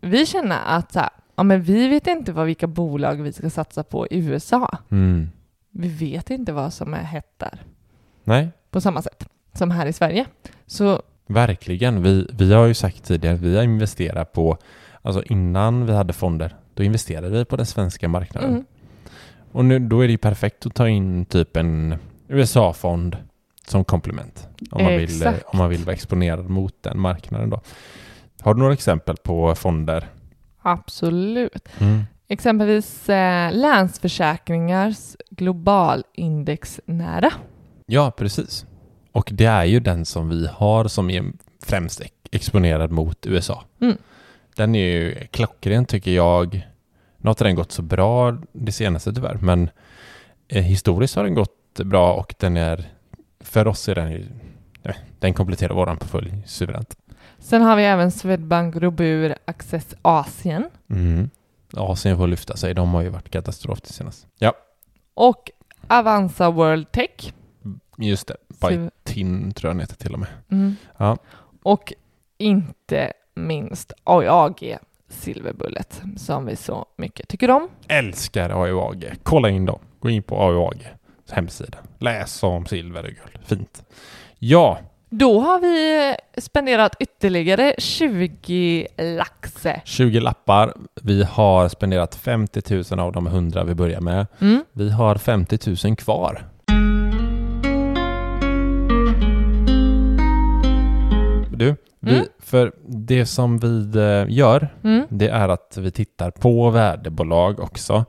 [0.00, 3.50] vi känna att så här, ja, men vi vet inte vad vilka bolag vi ska
[3.50, 4.78] satsa på i USA.
[4.90, 5.30] Mm.
[5.70, 7.62] Vi vet inte vad som är hett där
[8.24, 10.26] Nej, på samma sätt som här i Sverige.
[10.66, 12.02] Så Verkligen.
[12.02, 14.58] Vi, vi har ju sagt tidigare, vi har investerat på,
[15.02, 18.50] alltså innan vi hade fonder, då investerade vi på den svenska marknaden.
[18.50, 18.64] mm,
[19.52, 21.94] Och nu, då är det ju perfekt att ta in typ en
[22.28, 23.16] USA-fond
[23.66, 24.48] som komplement.
[24.70, 25.44] Om man, vill, eh, Exakt.
[25.46, 27.60] om man vill vara exponerad mot den marknaden då.
[28.40, 30.08] Har du några exempel på fonder?
[30.62, 31.68] absolut.
[32.28, 37.30] Exempelvis eh, Länsförsäkringars globalindexnära.
[37.86, 38.66] Ja, precis.
[39.12, 41.24] Och det är ju den som vi har som är
[41.64, 43.64] främst ex- exponerad mot USA.
[43.80, 43.96] Mm.
[44.56, 46.54] Den är ju klockren tycker jag.
[47.16, 49.70] Nu har inte den gått så bra det senaste tyvärr, men
[50.48, 52.88] eh, historiskt har den gått bra och den är,
[53.40, 54.26] för oss är den ju,
[54.82, 56.96] ja, den kompletterar våran portfölj suveränt.
[57.38, 61.30] Sen har vi även Swedbank Robur Access Asien Mm.
[61.72, 64.26] Asien får lyfta sig, de har ju varit katastrof det senaste.
[64.38, 64.52] Ja,
[65.14, 65.50] och
[65.88, 67.32] Avanza World Tech.
[67.98, 68.36] just det.
[68.60, 70.28] Så- Tin tror jag den heter till och med.
[70.50, 70.76] Mm.
[70.96, 71.16] Ja.
[71.62, 71.92] Och
[72.38, 77.68] inte minst AIAG Silverbullet som vi så mycket tycker om.
[77.88, 79.12] Älskar AUAG.
[79.22, 79.78] Kolla in dem.
[80.00, 80.88] Gå in på AUAG
[81.30, 81.78] hemsida.
[81.98, 83.46] Läs om silver och guld.
[83.46, 83.82] Fint.
[84.38, 84.78] Ja,
[85.10, 89.66] Då har vi spenderat ytterligare 20 lax.
[89.84, 90.74] 20 lappar.
[91.02, 94.26] Vi har spenderat 50 000 av de 100 vi börjar med.
[94.40, 94.64] Mm.
[94.72, 96.42] Vi har 50 000 kvar.
[101.50, 102.26] Du, vi, Mm.
[102.38, 105.06] för det som vi eh, gör, Mm.
[105.10, 108.04] det är att vi tittar på värdebolag också.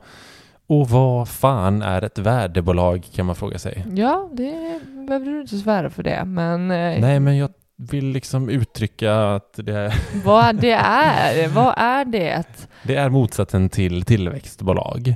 [0.66, 3.86] Och vad fan är ett värdebolag kan man fråga sig.
[3.94, 7.50] Ja, det behöver du inte svära för det, men eh, Nej, men jag
[7.90, 9.92] vill liksom uttrycka att det,
[10.24, 12.44] vad det är, vad är det?
[12.82, 15.14] det är motsatsen till tillväxtbolag.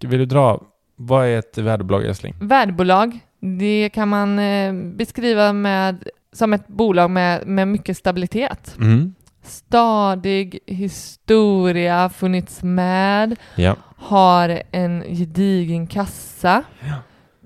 [0.00, 0.62] Vill du dra,
[0.96, 2.34] vad är ett värdebolag älskling?
[2.40, 8.76] Värdebolag, det kan man eh, beskriva med, som ett bolag med, med mycket stabilitet.
[8.78, 9.14] Mm.
[9.44, 13.76] Stadig historia, funnits med, Ja.
[13.96, 16.62] har en gedigen kassa,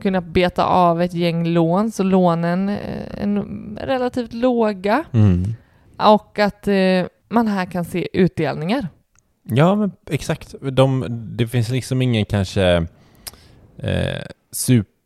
[0.02, 5.04] kunnat beta av ett gäng lån, så lånen eh, är relativt låga.
[5.12, 5.54] Mm.
[5.98, 8.88] Och att eh, man här kan se utdelningar.
[9.42, 10.54] Ja, men exakt.
[10.72, 12.86] De, det finns liksom ingen kanske
[13.78, 14.22] eh,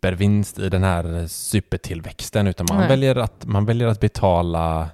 [0.01, 2.89] supervinst i den här supertillväxten, utan man Nej.
[2.89, 4.89] väljer, att, man väljer att betala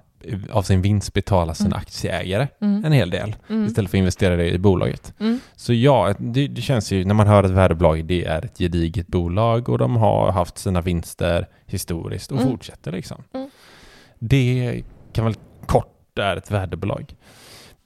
[0.51, 1.79] av sin vinst betala sina Mm.
[1.79, 2.85] aktieägare Mm.
[2.85, 3.67] en hel del Mm.
[3.67, 5.15] istället för att investera det i bolaget.
[5.21, 5.41] Mm.
[5.57, 9.07] Så ja, det, det känns ju när man hör ett värdebolag, det är ett gediget
[9.07, 12.51] bolag och de har haft sina vinster historiskt och Mm.
[12.51, 13.23] fortsätter liksom.
[13.35, 13.51] Mm.
[14.19, 15.35] Det kan väl
[15.67, 17.15] kort är ett värdebolag.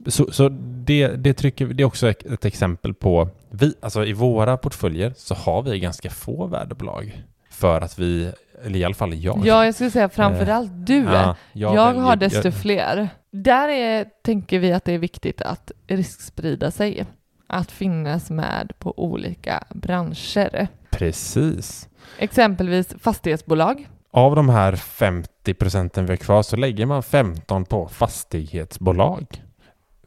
[0.07, 0.49] Så, så
[0.85, 5.35] det, det, trycker, det är också ett, exempel på, vi, alltså i våra portföljer så
[5.35, 8.33] har vi ganska få värdebolag för att vi,
[8.65, 9.43] eller i alla fall jag.
[9.47, 10.97] Ja, jag skulle säga Eh, framförallt du.
[11.03, 13.09] Ja, jag väljer- har desto jag- fler.
[13.33, 17.07] Där är, tänker vi att det är viktigt att risksprida sig.
[17.47, 20.69] Att finnas med på olika branscher.
[20.91, 21.89] Precis.
[22.19, 23.89] Exempelvis fastighetsbolag.
[24.13, 29.43] Av de här 50 procenten vi har kvar så lägger man 15 på fastighetsbolag.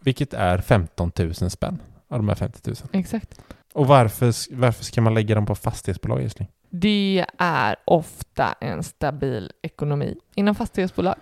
[0.04, 2.76] Vilket är 15 000 spänn av de här 50 000.
[2.92, 3.42] Exakt.
[3.74, 6.48] Och varför, varför ska man lägga dem på fastighetsbolag älskling?
[6.70, 11.16] Det är ofta en stabil ekonomi inom fastighetsbolag.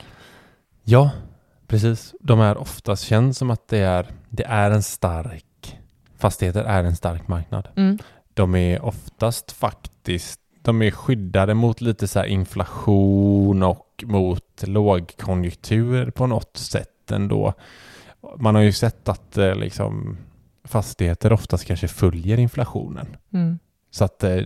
[0.83, 1.11] Ja,
[1.67, 2.15] precis.
[2.19, 5.79] De är oftast känns som att det är, det är en stark,
[6.17, 7.67] fastigheter är en stark marknad.
[7.75, 7.97] Mm.
[8.33, 16.11] De är oftast faktiskt, de är skyddade mot lite så här inflation och mot lågkonjunktur
[16.11, 17.53] på något sätt ändå.
[18.39, 20.17] Man har ju sett att eh, liksom
[20.63, 23.07] fastigheter oftast kanske följer inflationen.
[23.33, 23.59] Mm.
[23.91, 24.37] Så att eh,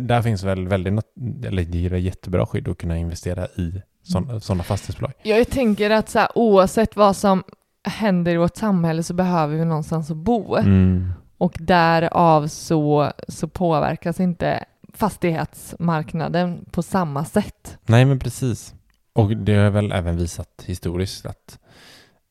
[0.00, 1.04] där finns väl väldigt,
[1.44, 5.12] eller det ger jättebra skydd att kunna investera i sådana såna fastighetsbolag.
[5.22, 7.42] Jag tänker att så här, oavsett vad som
[7.84, 10.56] händer i vårt samhälle så behöver vi någonstans att bo.
[10.56, 11.12] Mm.
[11.38, 14.64] Och därav så, så påverkas inte
[14.94, 17.78] fastighetsmarknaden på samma sätt.
[17.86, 18.74] Nej, men precis.
[19.12, 21.58] Och det har väl även visat historiskt att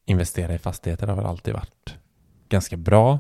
[0.10, 1.96] investera i fastigheter har väl alltid varit
[2.50, 3.20] ganska bra.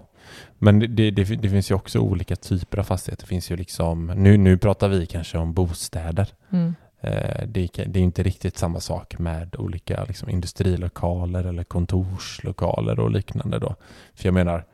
[0.58, 3.24] Men det, det, det, finns ju också olika typer av fastigheter.
[3.24, 6.28] Det finns ju liksom, nu, nu pratar vi kanske om bostäder.
[6.52, 6.76] Mm.
[7.02, 13.00] Eh, det, är- det är inte riktigt samma sak med olika liksom, industrilokaler eller kontorslokaler
[13.00, 13.76] och liknande då.
[14.16, 14.66] För jag menar,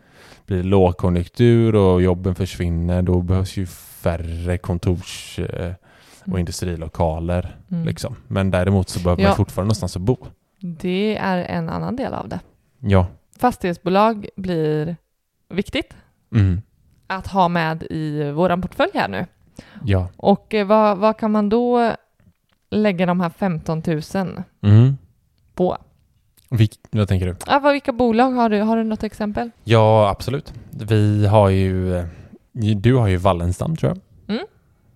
[0.45, 5.73] blir det lågkonjunktur och jobben försvinner då behövs ju färre kontors eh,
[6.21, 6.39] och Mm.
[6.39, 7.56] industrilokaler.
[7.71, 7.86] Mm.
[7.88, 8.15] Liksom.
[8.28, 9.32] Men däremot så behöver man Ja.
[9.32, 10.17] ju fortfarande någonstans att bo.
[10.65, 12.39] Det är en annan del av det.
[12.80, 13.08] Ja.
[13.39, 14.95] Fastighetsbolag blir
[15.49, 15.93] viktigt
[16.36, 16.62] Mm.
[17.08, 19.25] att ha med i våran portfölj här nu.
[19.84, 20.08] Ja.
[20.17, 21.91] Och eh, vad, vad kan man då
[22.69, 24.97] lägga de här 15 000 Mm.
[25.54, 25.78] på?
[26.49, 27.36] Vil- vad tänker du?
[27.47, 28.62] Ah, vad, vilka bolag har du?
[28.62, 29.49] Har du något exempel?
[29.63, 30.54] Ja, absolut.
[30.71, 31.95] Vi har ju...
[31.97, 32.06] eh,
[32.78, 33.99] Du har ju Wallenstam tror jag.
[34.36, 34.45] Mm.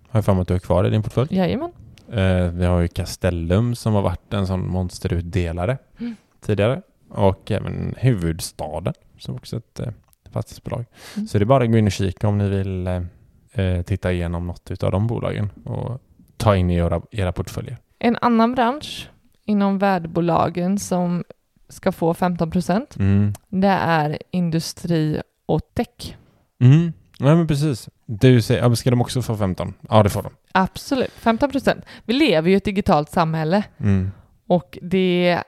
[0.09, 1.35] Har jag för mig att du har kvar i din portfölj.
[1.35, 1.71] Jajamän.
[2.11, 6.15] Eh, vi har ju Castellum som har varit en sån monsterutdelare Mm.
[6.41, 6.81] tidigare.
[7.09, 9.93] Och även Huvudstaden som också är ett eh,
[10.31, 10.85] fastighetsbolag.
[11.15, 11.27] Mm.
[11.27, 14.47] Så det är bara att gå in och kika om ni vill eh, titta igenom
[14.47, 16.01] något av de bolagen och
[16.37, 17.77] ta in i era, era portföljer.
[17.99, 19.09] En annan bransch
[19.45, 21.23] inom värdebolagen som
[21.69, 23.33] ska få 15 procent, Mm.
[23.49, 26.17] det är industri och tech.
[26.61, 26.93] Mm.
[27.19, 27.89] Ja, men precis.
[28.05, 29.73] Du säger, ska de också få 15?
[29.89, 30.31] Ja, det får de.
[30.51, 31.85] Absolut, 15 procent.
[32.05, 34.11] Vi lever ju i ett digitalt samhälle Mm.
[34.47, 35.43] och det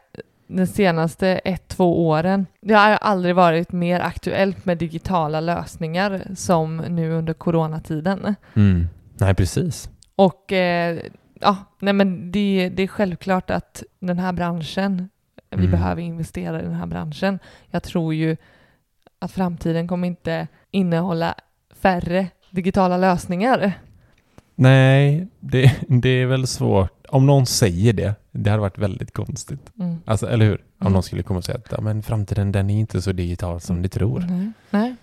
[0.47, 6.77] de senaste ett, två åren, det har aldrig varit mer aktuellt med digitala lösningar som
[6.77, 8.36] nu under coronatiden.
[8.55, 8.88] Mm.
[9.19, 9.89] Nej, precis.
[10.15, 10.99] Och eh,
[11.39, 15.10] ja, nej men det, det är självklart att den här branschen,
[15.49, 15.71] vi Mm.
[15.71, 17.39] behöver investera i den här branschen.
[17.69, 18.38] Jag tror ju
[19.19, 21.36] att framtiden kommer inte innehålla
[21.82, 23.74] färre digitala lösningar.
[24.56, 27.06] Nej, det, det är väl svårt.
[27.10, 29.72] Om någon säger det, det hade varit väldigt konstigt.
[29.80, 29.98] Mm.
[30.06, 30.56] Alltså, eller hur?
[30.56, 30.94] Om Mm.
[30.94, 33.82] någon skulle komma och säga att ja, men framtiden den är inte så digital som
[33.82, 34.20] ni tror.
[34.30, 34.52] Nej.
[34.70, 34.96] Nej.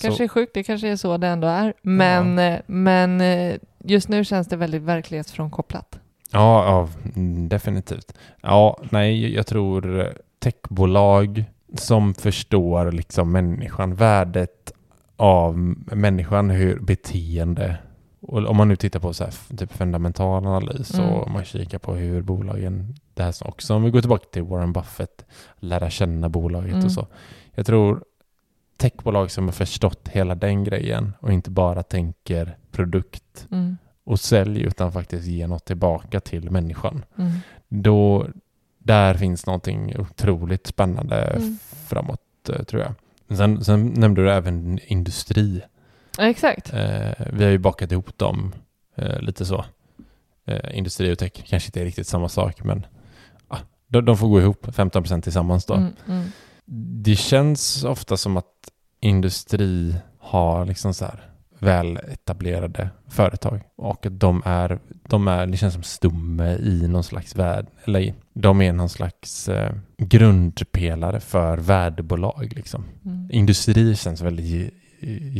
[0.00, 1.74] Kanske Så, är sjukt, det kanske är så det ändå är.
[1.82, 5.98] Men, eh, men eh, just nu känns det väldigt verklighetsfrånkopplat.
[6.32, 8.14] ja, ja, mm, definitivt.
[8.42, 10.08] Ja, nej, jag tror
[10.38, 14.72] techbolag som förstår liksom människan, värdet
[15.16, 15.58] av
[15.92, 17.76] människan, hur beteende
[18.20, 21.10] och om man nu tittar på så här, typ fundamental analys Mm.
[21.10, 24.42] och man kikar på hur bolagen, det här som också, om vi går tillbaka till
[24.42, 25.24] Warren Buffett,
[25.56, 26.84] lära känna bolaget Mm.
[26.84, 27.06] och så.
[27.54, 28.04] Jag tror
[28.78, 33.76] techbolag som har förstått hela den grejen och inte bara tänker produkt Mm.
[34.04, 37.04] och sälj utan faktiskt ger något tillbaka till människan.
[37.18, 37.32] Mm.
[37.68, 38.26] Då,
[38.78, 41.58] där finns någonting otroligt spännande Mm.
[41.86, 42.92] framåt eh, tror jag.
[43.36, 45.62] Sen, sen nämnde du även industri.
[46.18, 46.72] Ja, exakt.
[46.72, 48.54] Eh, vi har ju bakat ihop dem
[48.96, 49.64] eh, lite så.
[50.46, 52.86] Eh, industri och tech kanske inte är riktigt samma sak men
[53.48, 55.74] ah, de, de får gå ihop 15% tillsammans då.
[55.74, 55.92] Mm.
[56.08, 56.24] Mm.
[57.02, 58.70] Det känns ofta som att
[59.00, 61.33] industri har liksom så här
[61.64, 67.36] väl etablerade företag och de är, de är, det känns som stumme i någon slags
[67.36, 72.84] värld, eller de är någon slags eh, grundpelare för värdebolag liksom.
[73.04, 73.28] Mm.
[73.32, 74.70] Industri känns väldigt ge-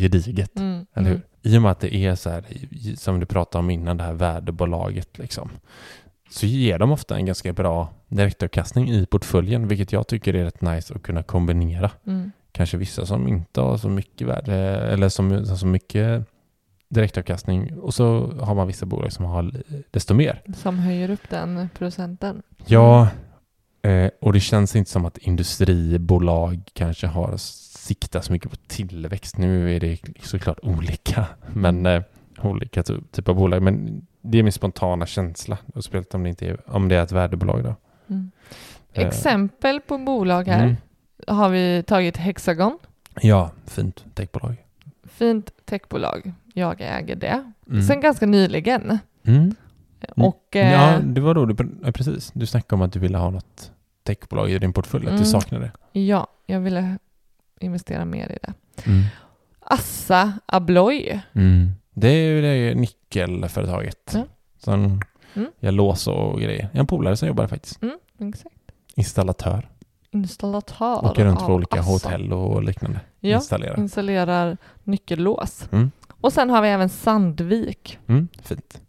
[0.00, 0.86] gediget, Mm.
[0.94, 1.16] eller hur?
[1.16, 1.26] Mm.
[1.42, 2.44] I och med att det är så här,
[2.96, 5.50] som du pratade om innan, det här värdebolaget liksom,
[6.30, 10.60] så ger de ofta en ganska bra direktavkastning i portföljen, vilket jag tycker är rätt
[10.60, 11.90] nice att kunna kombinera.
[12.06, 12.32] Mm.
[12.54, 14.54] Kanske vissa som inte har så mycket värde,
[14.92, 16.26] eller som så mycket
[16.88, 19.52] direktavkastning, och så har man vissa bolag som har
[19.90, 20.42] desto mer.
[20.56, 22.42] Som höjer upp den procenten.
[22.66, 23.08] Ja,
[23.82, 29.38] eh, och det känns inte som att industribolag kanske har siktat så mycket på tillväxt.
[29.38, 32.02] Nu är det såklart olika, men eh,
[32.42, 33.62] olika ty- typer av bolag.
[33.62, 37.12] Men det är min spontana känsla, speciellt om det, inte är, om det är ett
[37.12, 37.74] värdebolag då.
[38.08, 38.30] Mm.
[38.92, 40.76] Eh, Exempel på bolag här mm.
[41.26, 42.78] Har vi tagit Hexagon.
[43.20, 44.56] Ja, fint techbolag.
[45.04, 46.32] Fint techbolag.
[46.54, 47.52] Jag äger det.
[47.70, 47.82] Mm.
[47.82, 48.98] Sen ganska nyligen.
[49.26, 49.54] Mm.
[50.16, 52.30] Och, eh, Ja, det var då du, ja, precis.
[52.34, 55.22] Du snackade om att du ville ha något techbolag i din portfölj, att Mm.
[55.22, 56.00] du saknade det.
[56.00, 56.98] ja, jag ville
[57.60, 58.52] investera mer i det.
[58.90, 59.02] Mm.
[59.60, 61.20] Assa Abloy.
[61.32, 61.70] Mm.
[61.90, 64.10] Det är ju det nyckelföretaget.
[64.14, 64.24] Ja.
[64.58, 65.00] Som
[65.34, 65.50] Mm.
[65.60, 66.62] gör lås och grejer.
[66.62, 67.82] Jag har en polare som jobbar faktiskt.
[67.82, 67.98] Mm,
[68.30, 68.54] exakt.
[68.94, 69.68] Installatör.
[70.14, 71.04] Installatör.
[71.04, 71.90] Åker runt på olika Assa.
[71.90, 73.00] hotell och liknande.
[73.20, 73.78] Ja, Installerar.
[73.78, 75.68] installerar nyckellås.
[75.72, 75.90] Mm.
[76.20, 77.98] Och sen har vi även Sandvik.
[78.06, 78.28] Mm.
[78.42, 78.80] Fint.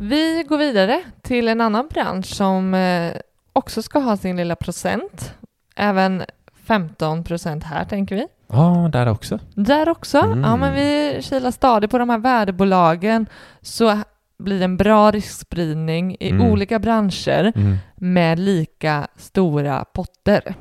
[0.00, 3.12] Vi går vidare till en annan bransch som eh,
[3.52, 5.34] också ska ha sin lilla procent.
[5.76, 6.22] Även
[6.66, 8.26] 15 procent här tänker vi.
[8.52, 9.38] Ja, där också.
[9.54, 10.18] Där också.
[10.18, 10.40] Mm.
[10.44, 13.26] Ja, men vi kilar stadigt på de här värdebolagen
[13.62, 13.98] så
[14.40, 16.46] blir en bra riskspridning i Mm.
[16.46, 17.76] olika branscher Mm.
[17.96, 20.54] med lika stora potter.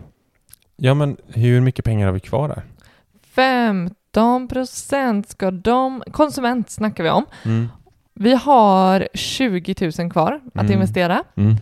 [0.77, 2.63] Ja, men hur mycket pengar har vi kvar där?
[3.35, 6.03] 15 procent ska de...
[6.11, 7.25] Konsument snackar vi om.
[7.45, 7.67] Mm.
[8.13, 10.71] Vi har 20 000 kvar att Mm.
[10.73, 11.55] investera Mm.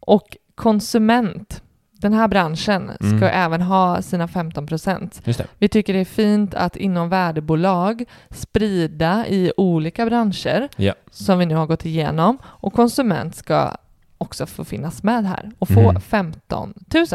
[0.00, 1.62] och konsument,
[1.98, 3.22] den här branschen, ska Mm.
[3.22, 5.22] även ha sina 15 procent.
[5.58, 10.94] Vi tycker det är fint att inom värdebolag sprida i olika branscher Ja.
[11.10, 13.76] som vi nu har gått igenom och konsument ska
[14.18, 16.00] också få finnas med här och få Mm.
[16.00, 17.06] 15 000.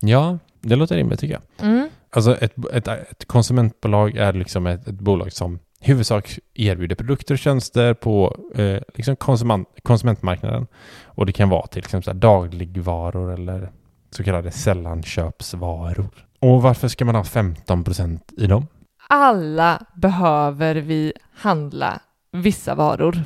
[0.00, 1.68] Ja, det låter rimligt tycker jag.
[1.68, 1.88] Mm.
[2.10, 7.34] Alltså ett, ett, ett konsumentbolag är liksom ett, ett bolag som i huvudsak erbjuder produkter
[7.34, 10.66] och tjänster på eh, liksom konsument, konsumentmarknaden.
[11.04, 13.70] Och det kan vara till exempel dagligvaror eller
[14.14, 16.08] så kallade sällanköpsvaror.
[16.40, 18.66] Och varför ska man ha 15% i dem?
[19.08, 22.00] Alla behöver vi handla
[22.32, 23.18] vissa varor.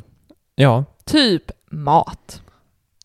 [0.55, 2.41] Ja, Typ mat.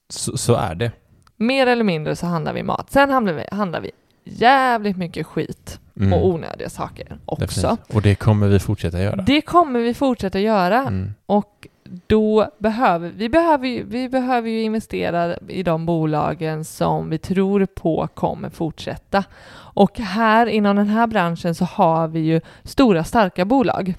[0.08, 0.92] så, så är det.
[1.36, 2.90] Mer eller mindre så handlar vi mat.
[2.92, 3.90] Sen handlar vi, handlar vi
[4.24, 7.44] jävligt mycket skit Mm, och onödiga saker också.
[7.44, 7.94] definitivt.
[7.96, 9.16] Och det kommer vi fortsätta göra.
[9.22, 11.14] Det kommer vi fortsätta göra Mm.
[11.26, 11.66] och
[12.06, 17.66] då behöver vi, behöver, ju- vi behöver ju investera i de bolagen som vi tror
[17.66, 19.24] på kommer fortsätta.
[19.54, 23.94] Och här inom den här branschen så har vi ju stora starka bolag.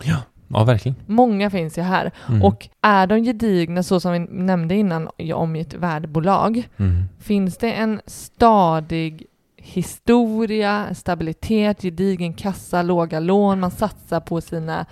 [0.48, 0.96] Ja, verkligen.
[1.06, 2.12] Många finns ju här.
[2.30, 2.44] Mm.
[2.44, 7.04] Och är de gedigna så som vi nämnde innan om ett värdebolag Mm.
[7.20, 9.26] finns det en stadig
[9.64, 14.86] historia, stabilitet, gedigen kassa, låga lån, man satsar på sina,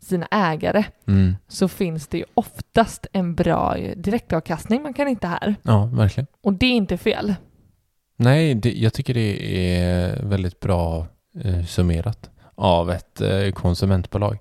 [0.00, 1.36] sina ägare, Mm.
[1.48, 4.82] så finns det ju oftast en bra direktavkastning.
[4.82, 5.54] Man kan inte här.
[5.62, 6.26] Ja, verkligen.
[6.42, 7.34] Och det är inte fel.
[8.16, 11.06] Nej, det, jag tycker det är väldigt bra
[11.44, 14.38] eh, summerat av ett eh, konsumentbolag.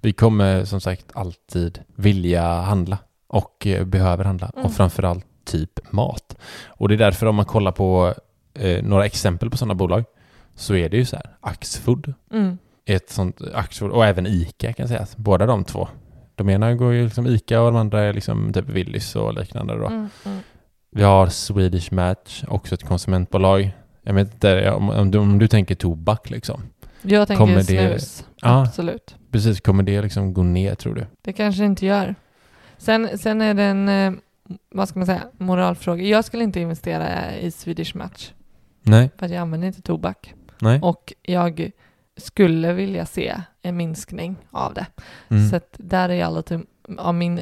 [0.00, 4.66] Vi kommer som sagt alltid vilja handla och eh, behöver handla Mm.
[4.66, 6.36] och framförallt typ mat.
[6.66, 8.14] Och det är därför om man kollar på
[8.54, 10.04] eh, några exempel på sådana bolag
[10.56, 12.58] så är det ju så här Axfood, Mm.
[12.86, 15.16] ett sånt Axfood och även Ica kan sägas.
[15.16, 15.88] Båda de två.
[16.34, 19.74] De ena går ju liksom Ica och de andra är liksom typ Willys och liknande
[19.78, 19.86] då.
[19.86, 20.08] Mm.
[20.24, 20.38] Mm.
[20.90, 23.70] Vi har Swedish Match, också ett konsumentbolag.
[24.02, 26.62] Jag vet inte, om, om, du, om du tänker tobak liksom.
[27.02, 28.26] Jag tänker Kommer det- snus.
[28.40, 28.62] Ja.
[28.62, 29.16] Absolut.
[29.30, 31.06] Precis, kommer det liksom gå ner tror du?
[31.22, 32.14] Det kanske inte gör.
[32.78, 34.12] Sen, sen är det en, eh,
[34.70, 36.02] vad ska man säga, moralfråga.
[36.04, 38.30] Jag skulle inte investera i Swedish Match
[38.84, 40.34] Nej, för att jag använder inte tobak.
[40.60, 40.80] nej.
[40.82, 41.70] Och jag
[42.16, 44.86] skulle vilja se en minskning av det.
[45.28, 45.48] Mm.
[45.50, 46.60] Så att där är jag lite
[46.98, 47.40] av min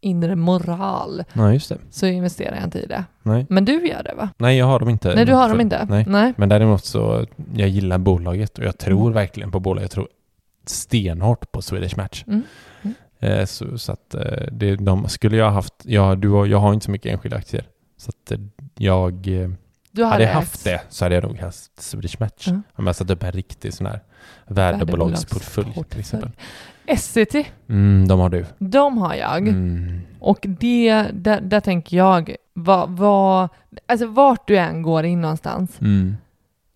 [0.00, 1.78] inre moral Nej, just det.
[1.90, 3.04] så investerar jag inte i det.
[3.22, 3.46] Nej.
[3.48, 4.28] Men du gör det va?
[4.38, 5.14] nej, jag har dem inte.
[5.14, 5.86] Nej, du har dem inte?
[5.90, 6.04] Nej.
[6.08, 6.34] Nej.
[6.36, 9.12] Men däremot så, jag gillar bolaget och jag tror Mm.
[9.12, 9.82] verkligen på bolaget.
[9.82, 10.08] Jag tror
[10.66, 12.24] stenhårt på Swedish Match.
[12.26, 12.42] Mm.
[12.82, 12.94] Mm.
[13.18, 14.22] Eh, så, så att eh,
[14.52, 17.64] det, de skulle jag ha haft, ja, du, jag har inte så mycket enskilda aktier.
[17.96, 18.38] Så att eh,
[18.78, 19.26] jag,
[19.98, 22.48] Du har hade jag haft det så hade jag nog haft Swedish Match.
[22.48, 22.62] Mm.
[22.74, 24.00] Om jag satt upp en riktig sån här
[24.46, 26.30] värdebolagsportfölj till exempel.
[26.86, 28.46] Essity, Mm, de har du.
[28.58, 29.48] de har jag.
[29.48, 30.00] Mm.
[30.20, 33.48] Och det, där, där tänker jag, vad, vad,
[33.86, 36.16] alltså vart du än går in någonstans Mm.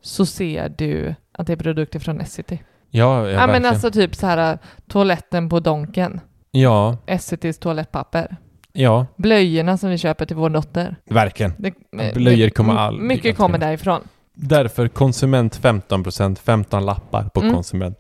[0.03, 2.59] så ser du att det är produkter från Essity.
[2.91, 4.59] Ja, ja, Ja, men alltså typ så här
[4.89, 6.21] toaletten på Donken,
[6.51, 8.37] ja, Essitys toalettpapper,
[8.73, 10.97] ja, blöjorna som vi köper till vår dotter.
[11.05, 11.53] verkligen.
[11.59, 11.75] Det,
[12.15, 14.01] Blöjor det- kommer all- Mycket kommer därifrån.
[14.35, 17.55] Därför konsument 15%, 15 lappar på Mm.
[17.55, 17.99] konsument.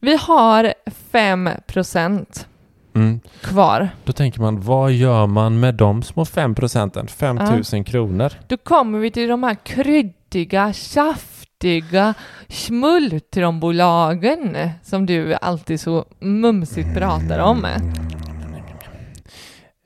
[0.00, 0.74] Vi har
[1.12, 2.46] 5%
[2.94, 3.20] Mm.
[3.40, 3.88] kvar.
[4.04, 7.06] Då tänker man, vad gör man med de små 5 procenten?
[7.06, 7.36] 5
[7.72, 8.32] 000 kronor?
[8.46, 12.14] Då kommer vi till de här kryddiga, saftiga
[12.48, 17.66] smultronbolagen som du alltid så mumsigt pratar om.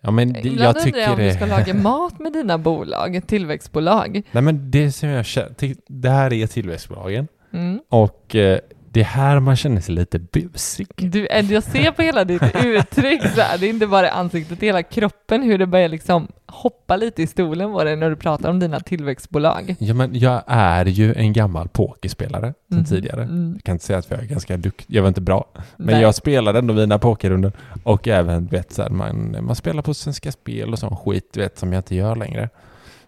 [0.04, 1.34] Ja, men det, Ibland jag undrar jag tycker om du det...
[1.34, 4.22] ska laga mat med dina bolag, tillväxtbolag.
[4.32, 5.54] Nej, men det som jag känner,
[5.88, 7.80] det här är tillväxtbolagen Mm.
[7.88, 8.58] och eh,
[8.92, 10.86] det är här man känner sig lite busig.
[10.96, 14.60] Du, eh, jag ser på hela ditt uttryck så här, det är inte bara ansiktet,
[14.60, 18.10] det är hela kroppen, hur det börjar liksom hoppa lite i stolen på dig när
[18.10, 19.76] du pratar om dina tillväxtbolag.
[19.78, 22.84] Ja, men jag är ju en gammal pokerspelare sedan Mhm.
[22.84, 23.22] tidigare.
[23.22, 23.52] Mm.
[23.54, 25.44] Jag kan inte säga att jag är ganska duktig, jag var inte bra.
[25.76, 26.02] Men Nej.
[26.02, 27.52] jag spelade ändå mina pokerrundor
[27.84, 31.58] och även vet, så här, man, man spelar på Svenska Spel och sån skit vet,
[31.58, 32.48] som jag inte gör längre.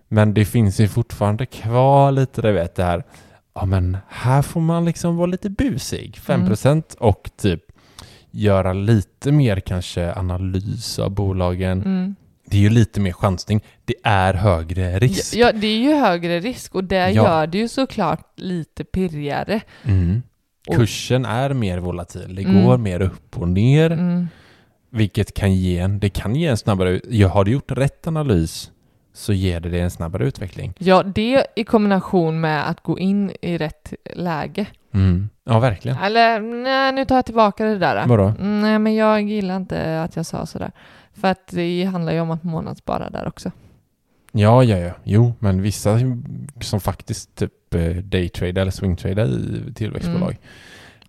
[0.09, 3.05] Men det finns ju fortfarande kvar lite, det vet det här.
[3.55, 7.61] Ja men här får man liksom vara lite busig, 5% och typ
[8.31, 11.83] göra lite mer kanske analys av bolagen.
[11.83, 12.15] Mm.
[12.47, 13.61] Det är ju lite mer chansning.
[13.85, 15.35] Det är högre risk.
[15.37, 17.09] Ja, det är ju högre risk och det Ja.
[17.11, 19.61] gör det ju såklart lite pirrigare.
[19.85, 20.23] Mm.
[20.77, 22.35] Kursen är mer volatil.
[22.35, 22.65] Det Mm.
[22.65, 23.91] går mer upp och ner.
[23.91, 24.29] Mm.
[24.91, 28.71] Vilket kan ge en, det kan ge en snabbare, har du gjort rätt analys
[29.17, 30.73] så ger det dig en snabbare utveckling.
[30.79, 34.67] Ja, det i kombination med att gå in i rätt läge.
[34.95, 35.29] Mm.
[35.45, 35.97] Ja, verkligen.
[35.99, 38.07] Eller nej, nu tar jag tillbaka det där.
[38.07, 38.35] Vadå?
[38.39, 40.73] Nej, men jag gillar inte att jag sa sådär.
[41.15, 43.51] För att det handlar ju om att månadsspara där också.
[44.33, 44.93] Ja, ja, ja.
[45.05, 45.99] Jo, men vissa
[46.61, 49.25] som faktiskt typ eh, daytrader eller swingtrader
[49.69, 50.39] i tillväxtbolag,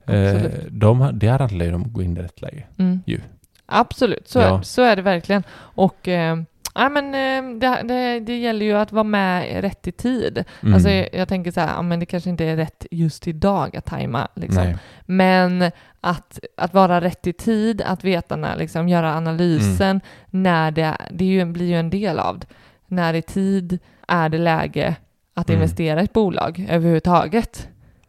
[0.08, 0.36] Mm.
[0.36, 2.64] eh, de, det handlar ju om att gå in i rätt läge.
[2.78, 3.00] Mm.
[3.06, 3.20] Ju.
[3.66, 4.58] Absolut, så, Ja.
[4.60, 5.44] är, så är det verkligen.
[5.58, 6.38] Och eh,
[6.76, 10.44] ja, men, eh, det, det, det gäller ju att vara med rätt i tid.
[10.62, 10.74] Mm.
[10.74, 13.86] Alltså, jag, tänker så här, ja, men det kanske inte är rätt just idag att
[13.86, 14.28] tajma.
[14.36, 14.74] Liksom.
[15.06, 15.72] Men
[16.02, 20.02] att, att vara rätt i tid, att veta när, liksom, göra analysen, Mm.
[20.30, 22.48] när det, det är ju, blir ju en del av det.
[22.88, 24.96] När i tid är det läge
[25.34, 25.62] att Mm.
[25.62, 27.68] investera i ett bolag överhuvudtaget.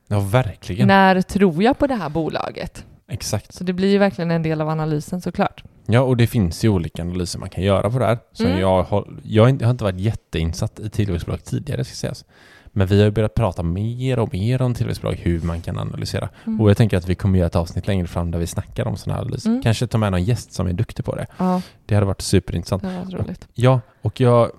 [0.09, 0.89] Ja, verkligen.
[0.89, 2.85] När tror jag på det här bolaget?
[3.09, 3.55] Exakt.
[3.55, 5.64] Så det blir ju verkligen en del av analysen såklart.
[5.87, 8.18] Ja, och det finns ju olika analyser man kan göra på det här.
[8.32, 8.61] Så Mm.
[8.61, 12.24] jag, har, jag har inte- varit jätteinsatt i tillväxtbolag tidigare, ska sägas.
[12.66, 16.28] Men vi har börjat prata mer och mer om tillväxtbolag, hur man kan analysera.
[16.47, 16.61] Mm.
[16.61, 18.97] Och jag tänker att vi kommer göra ett avsnitt längre fram där vi snackar om
[18.97, 19.51] sådana här analyser.
[19.51, 19.62] Mm.
[19.62, 21.26] Kanske ta med någon gäst som är duktig på det.
[21.39, 22.82] Ja, Det hade varit superintressant.
[22.82, 23.49] det var roligt.
[23.55, 24.51] Ja, och jag,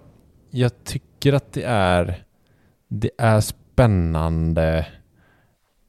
[0.51, 2.23] jag tycker att det är,
[2.87, 4.87] det är spännande,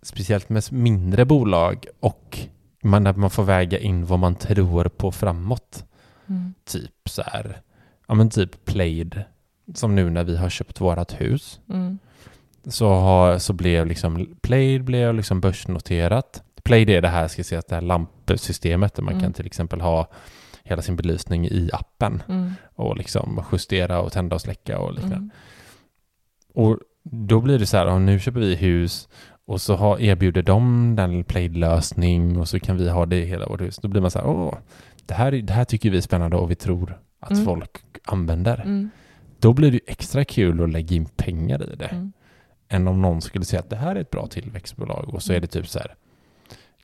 [0.03, 2.39] speciellt med mindre bolag och
[2.83, 5.85] man, när man får väga in vad man tror på framåt.
[6.27, 6.55] Mm.
[6.65, 7.61] Typ så här,
[8.09, 9.23] ja men typ Played,
[9.75, 11.99] som nu när vi har köpt vårat hus, Mm.
[12.67, 16.43] så, har, så blev liksom Played blev liksom börsnoterat.
[16.63, 19.23] Played är det här, ska jag säga, det här lampsystemet där man Mm.
[19.25, 20.09] kan till exempel ha
[20.63, 22.53] hela sin belysning i appen Mm.
[22.75, 25.17] och liksom justera och tända och släcka och liknande.
[25.17, 25.31] Mm.
[26.55, 29.09] Och då blir det så här, nu köper vi hus
[29.49, 33.47] och så har, erbjuder de den Plaid-lösning och så kan vi ha det i hela
[33.47, 33.77] vårt hus.
[33.83, 34.55] Då blir man så här, åh,
[35.07, 37.45] det här, är- det här tycker vi är spännande och vi tror att Mm.
[37.45, 37.71] folk
[38.05, 38.61] använder.
[38.61, 38.91] Mm.
[39.41, 41.85] Då blir det extra kul att lägga in pengar i det.
[41.87, 42.13] Mm.
[42.69, 45.41] Än om någon skulle säga att det här är ett bra tillväxtbolag och så är
[45.41, 45.95] det typ så här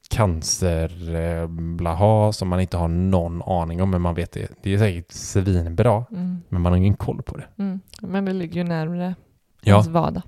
[0.08, 4.48] cancer, eh, som man inte har någon aning om, men man vet det.
[4.62, 6.42] Det är säkert svinbra, Mm.
[6.48, 7.46] men man har ingen koll på det.
[7.58, 7.80] Mm.
[8.00, 9.14] Men det ligger ju närmare
[9.62, 9.72] Ja.
[9.72, 10.22] ens vardag.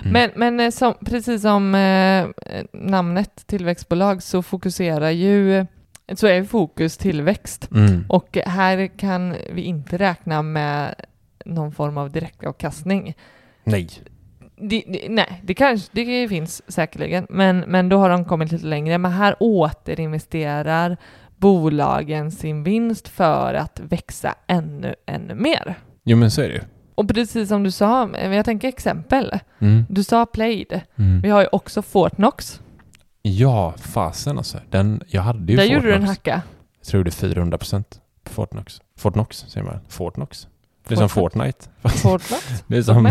[0.00, 0.12] Mm.
[0.12, 2.26] Men, men eh, som, precis som eh,
[2.72, 5.66] namnet tillväxtbolag så fokuserar ju
[6.14, 7.68] så är fokus tillväxt.
[7.74, 8.04] Mm.
[8.08, 10.94] Och här kan vi inte räkna med
[11.44, 13.14] någon form av direktavkastning.
[13.64, 13.88] Nej.
[14.56, 18.66] Det, det, nej, det kanske det finns säkerligen, men, men då har de kommit lite
[18.66, 18.98] längre.
[18.98, 20.96] Men här återinvesterar
[21.36, 25.74] bolagen sin vinst för att växa ännu, ännu mer.
[26.04, 26.60] Jo, men så är det ju.
[26.94, 29.38] Och precis som du sa, jag tänker exempel.
[29.58, 29.84] Mm.
[29.88, 30.80] Du sa Plaid.
[30.96, 31.20] Mm.
[31.20, 32.60] Vi har ju också Fortnox.
[33.22, 34.58] Ja, fasen alltså.
[34.70, 36.18] Den, jag hade ju Där gjorde du en Fortnox.
[36.18, 36.42] hacka.
[36.80, 38.80] Jag tror det är 400 procent på Fortnox.
[38.96, 39.80] Fortnox säger man.
[39.88, 40.48] Fortnox.
[40.88, 41.68] Det är som Fortnox.
[41.82, 41.98] Fortnite.
[42.02, 42.64] Fortnox.
[42.66, 43.10] Det är som...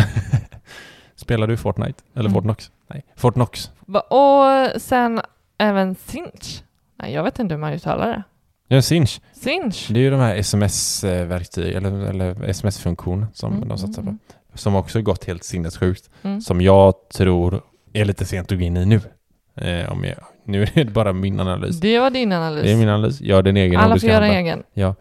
[1.16, 2.04] Spelar du Fortnite?
[2.14, 2.34] Eller Mm.
[2.34, 2.72] Fortnox?
[2.88, 3.72] Nej, Fortnox.
[4.10, 5.22] Och sen
[5.58, 6.64] även Sinch.
[6.96, 8.24] Nej, jag vet inte hur man uttalar det.
[8.72, 9.22] Ja, Sinch.
[9.34, 9.88] Sinch.
[9.90, 14.08] Det är ju de här sms-verktyg, eller, eller sms-funktion som Mm, de satsar på.
[14.10, 14.20] mm,
[14.54, 16.10] Som också gått helt sinnessjukt.
[16.24, 16.42] Mm.
[16.42, 17.62] Som jag tror
[17.94, 19.02] är lite sent att gå in i nu.
[19.56, 20.16] Eh, om jag,
[20.46, 21.80] nu är det bara min analys.
[21.80, 22.64] Det var din analys.
[22.64, 23.22] Det är min analys.
[23.22, 24.40] Gör din egen Alla får göra handla.
[24.40, 24.64] egen.
[24.74, 24.96] Ja.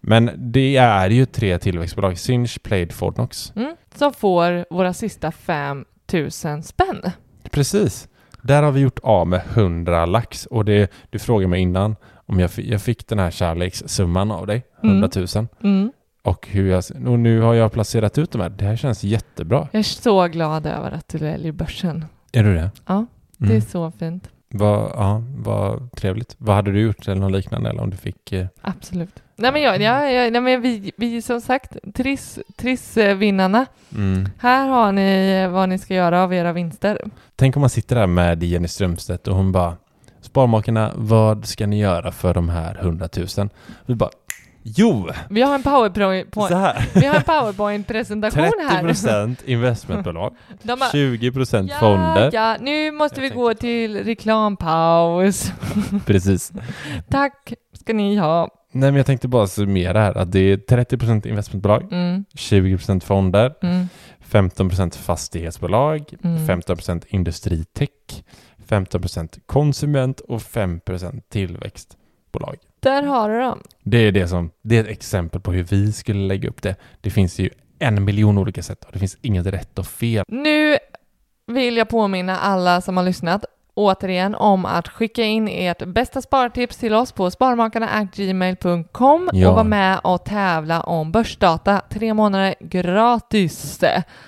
[0.00, 2.18] Men det är ju tre tillväxtbolag.
[2.18, 3.52] Sinch, Plaid, Fortnox.
[3.56, 3.76] Mm.
[3.94, 6.30] Som får våra sista 5 000
[6.62, 7.10] spänn.
[7.50, 8.08] Precis.
[8.42, 10.46] Där har vi gjort av med 100 lax.
[10.46, 11.96] Och det, du frågade mig innan
[12.30, 15.46] om jag, fick- jag fick den här kärlekssumman av dig, 100 000.
[15.62, 15.92] Mm.
[16.22, 18.48] Och, hur jag, och nu har jag placerat ut de här.
[18.48, 19.68] Det här känns jättebra.
[19.72, 22.04] Jag är så glad över att du väljer börsen.
[22.32, 22.70] Är du det?
[22.86, 23.06] Ja,
[23.36, 23.56] det Mm.
[23.56, 24.28] är så fint.
[24.52, 26.34] Vad, ja, vad trevligt.
[26.38, 27.70] Vad hade du gjort eller något liknande?
[27.70, 28.32] Eller om du fick...
[28.32, 29.22] Eh, Absolut.
[29.36, 33.66] Nej men, jag, jag, jag, nej, men vi, vi som sagt, Triss, Triss-vinnarna.
[33.96, 34.28] mm.
[34.38, 37.00] Här har ni vad ni ska göra av era vinster.
[37.36, 39.76] Tänk om man sitter där med Jenny Strömstedt och hon bara
[40.30, 43.48] Sparmakarna, vad ska ni göra för de här 100 000?
[43.86, 44.10] Vi bara
[44.62, 45.08] Jo!
[45.30, 46.88] Vi har en powerpoint, här.
[46.94, 48.82] vi har en powerpoint-presentation här.
[48.82, 52.30] 30% investmentbolag, De bara, 20% ja, fonder.
[52.32, 55.52] ja, nu måste Jag vi tänkte gå till reklampaus.
[56.06, 56.52] Precis.
[57.10, 58.48] Tack ska ni ha.
[58.72, 63.52] Nej men jag tänkte bara summera här att det är 30% investmentbolag, Mm, 20% fonder,
[63.62, 63.88] mm,
[64.30, 66.46] 15% fastighetsbolag, Mm.
[66.46, 67.88] 15% industritech,
[68.70, 72.56] 15% konsument och 5% tillväxtbolag.
[72.80, 73.60] där har du dem.
[73.82, 76.76] Det är det som, det är ett exempel på hur vi skulle lägga upp det.
[77.00, 80.24] Det finns ju en miljon olika sätt och det finns inget rätt och fel.
[80.28, 80.76] Nu
[81.46, 83.44] vill jag påminna alla som har lyssnat
[83.74, 89.48] återigen om att skicka in ert bästa spartips till oss på sparmakarna.gmail.com Ja.
[89.48, 91.80] och vara med och tävla om börsdata.
[91.90, 93.80] Tre månader gratis.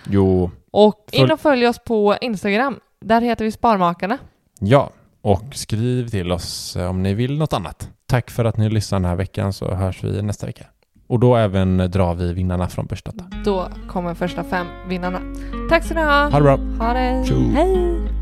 [0.07, 2.81] Jo, Och in och följ oss på Instagram.
[3.05, 4.19] Där heter vi Sparmakarna.
[4.61, 4.91] ja.
[5.25, 7.91] Och skriv till oss eh, om ni vill något annat.
[8.07, 10.65] Tack för att ni lyssnar den här veckan så hörs vi nästa vecka.
[11.07, 13.25] Och då även drar vi vinnarna från Börsdata.
[13.45, 15.21] Då kommer första fem vinnarna.
[15.69, 16.29] Tack ska ni ha.
[16.29, 16.57] Ha det bra!
[16.87, 17.25] Ha det.
[17.27, 17.35] Tjo.
[17.55, 18.22] Hej.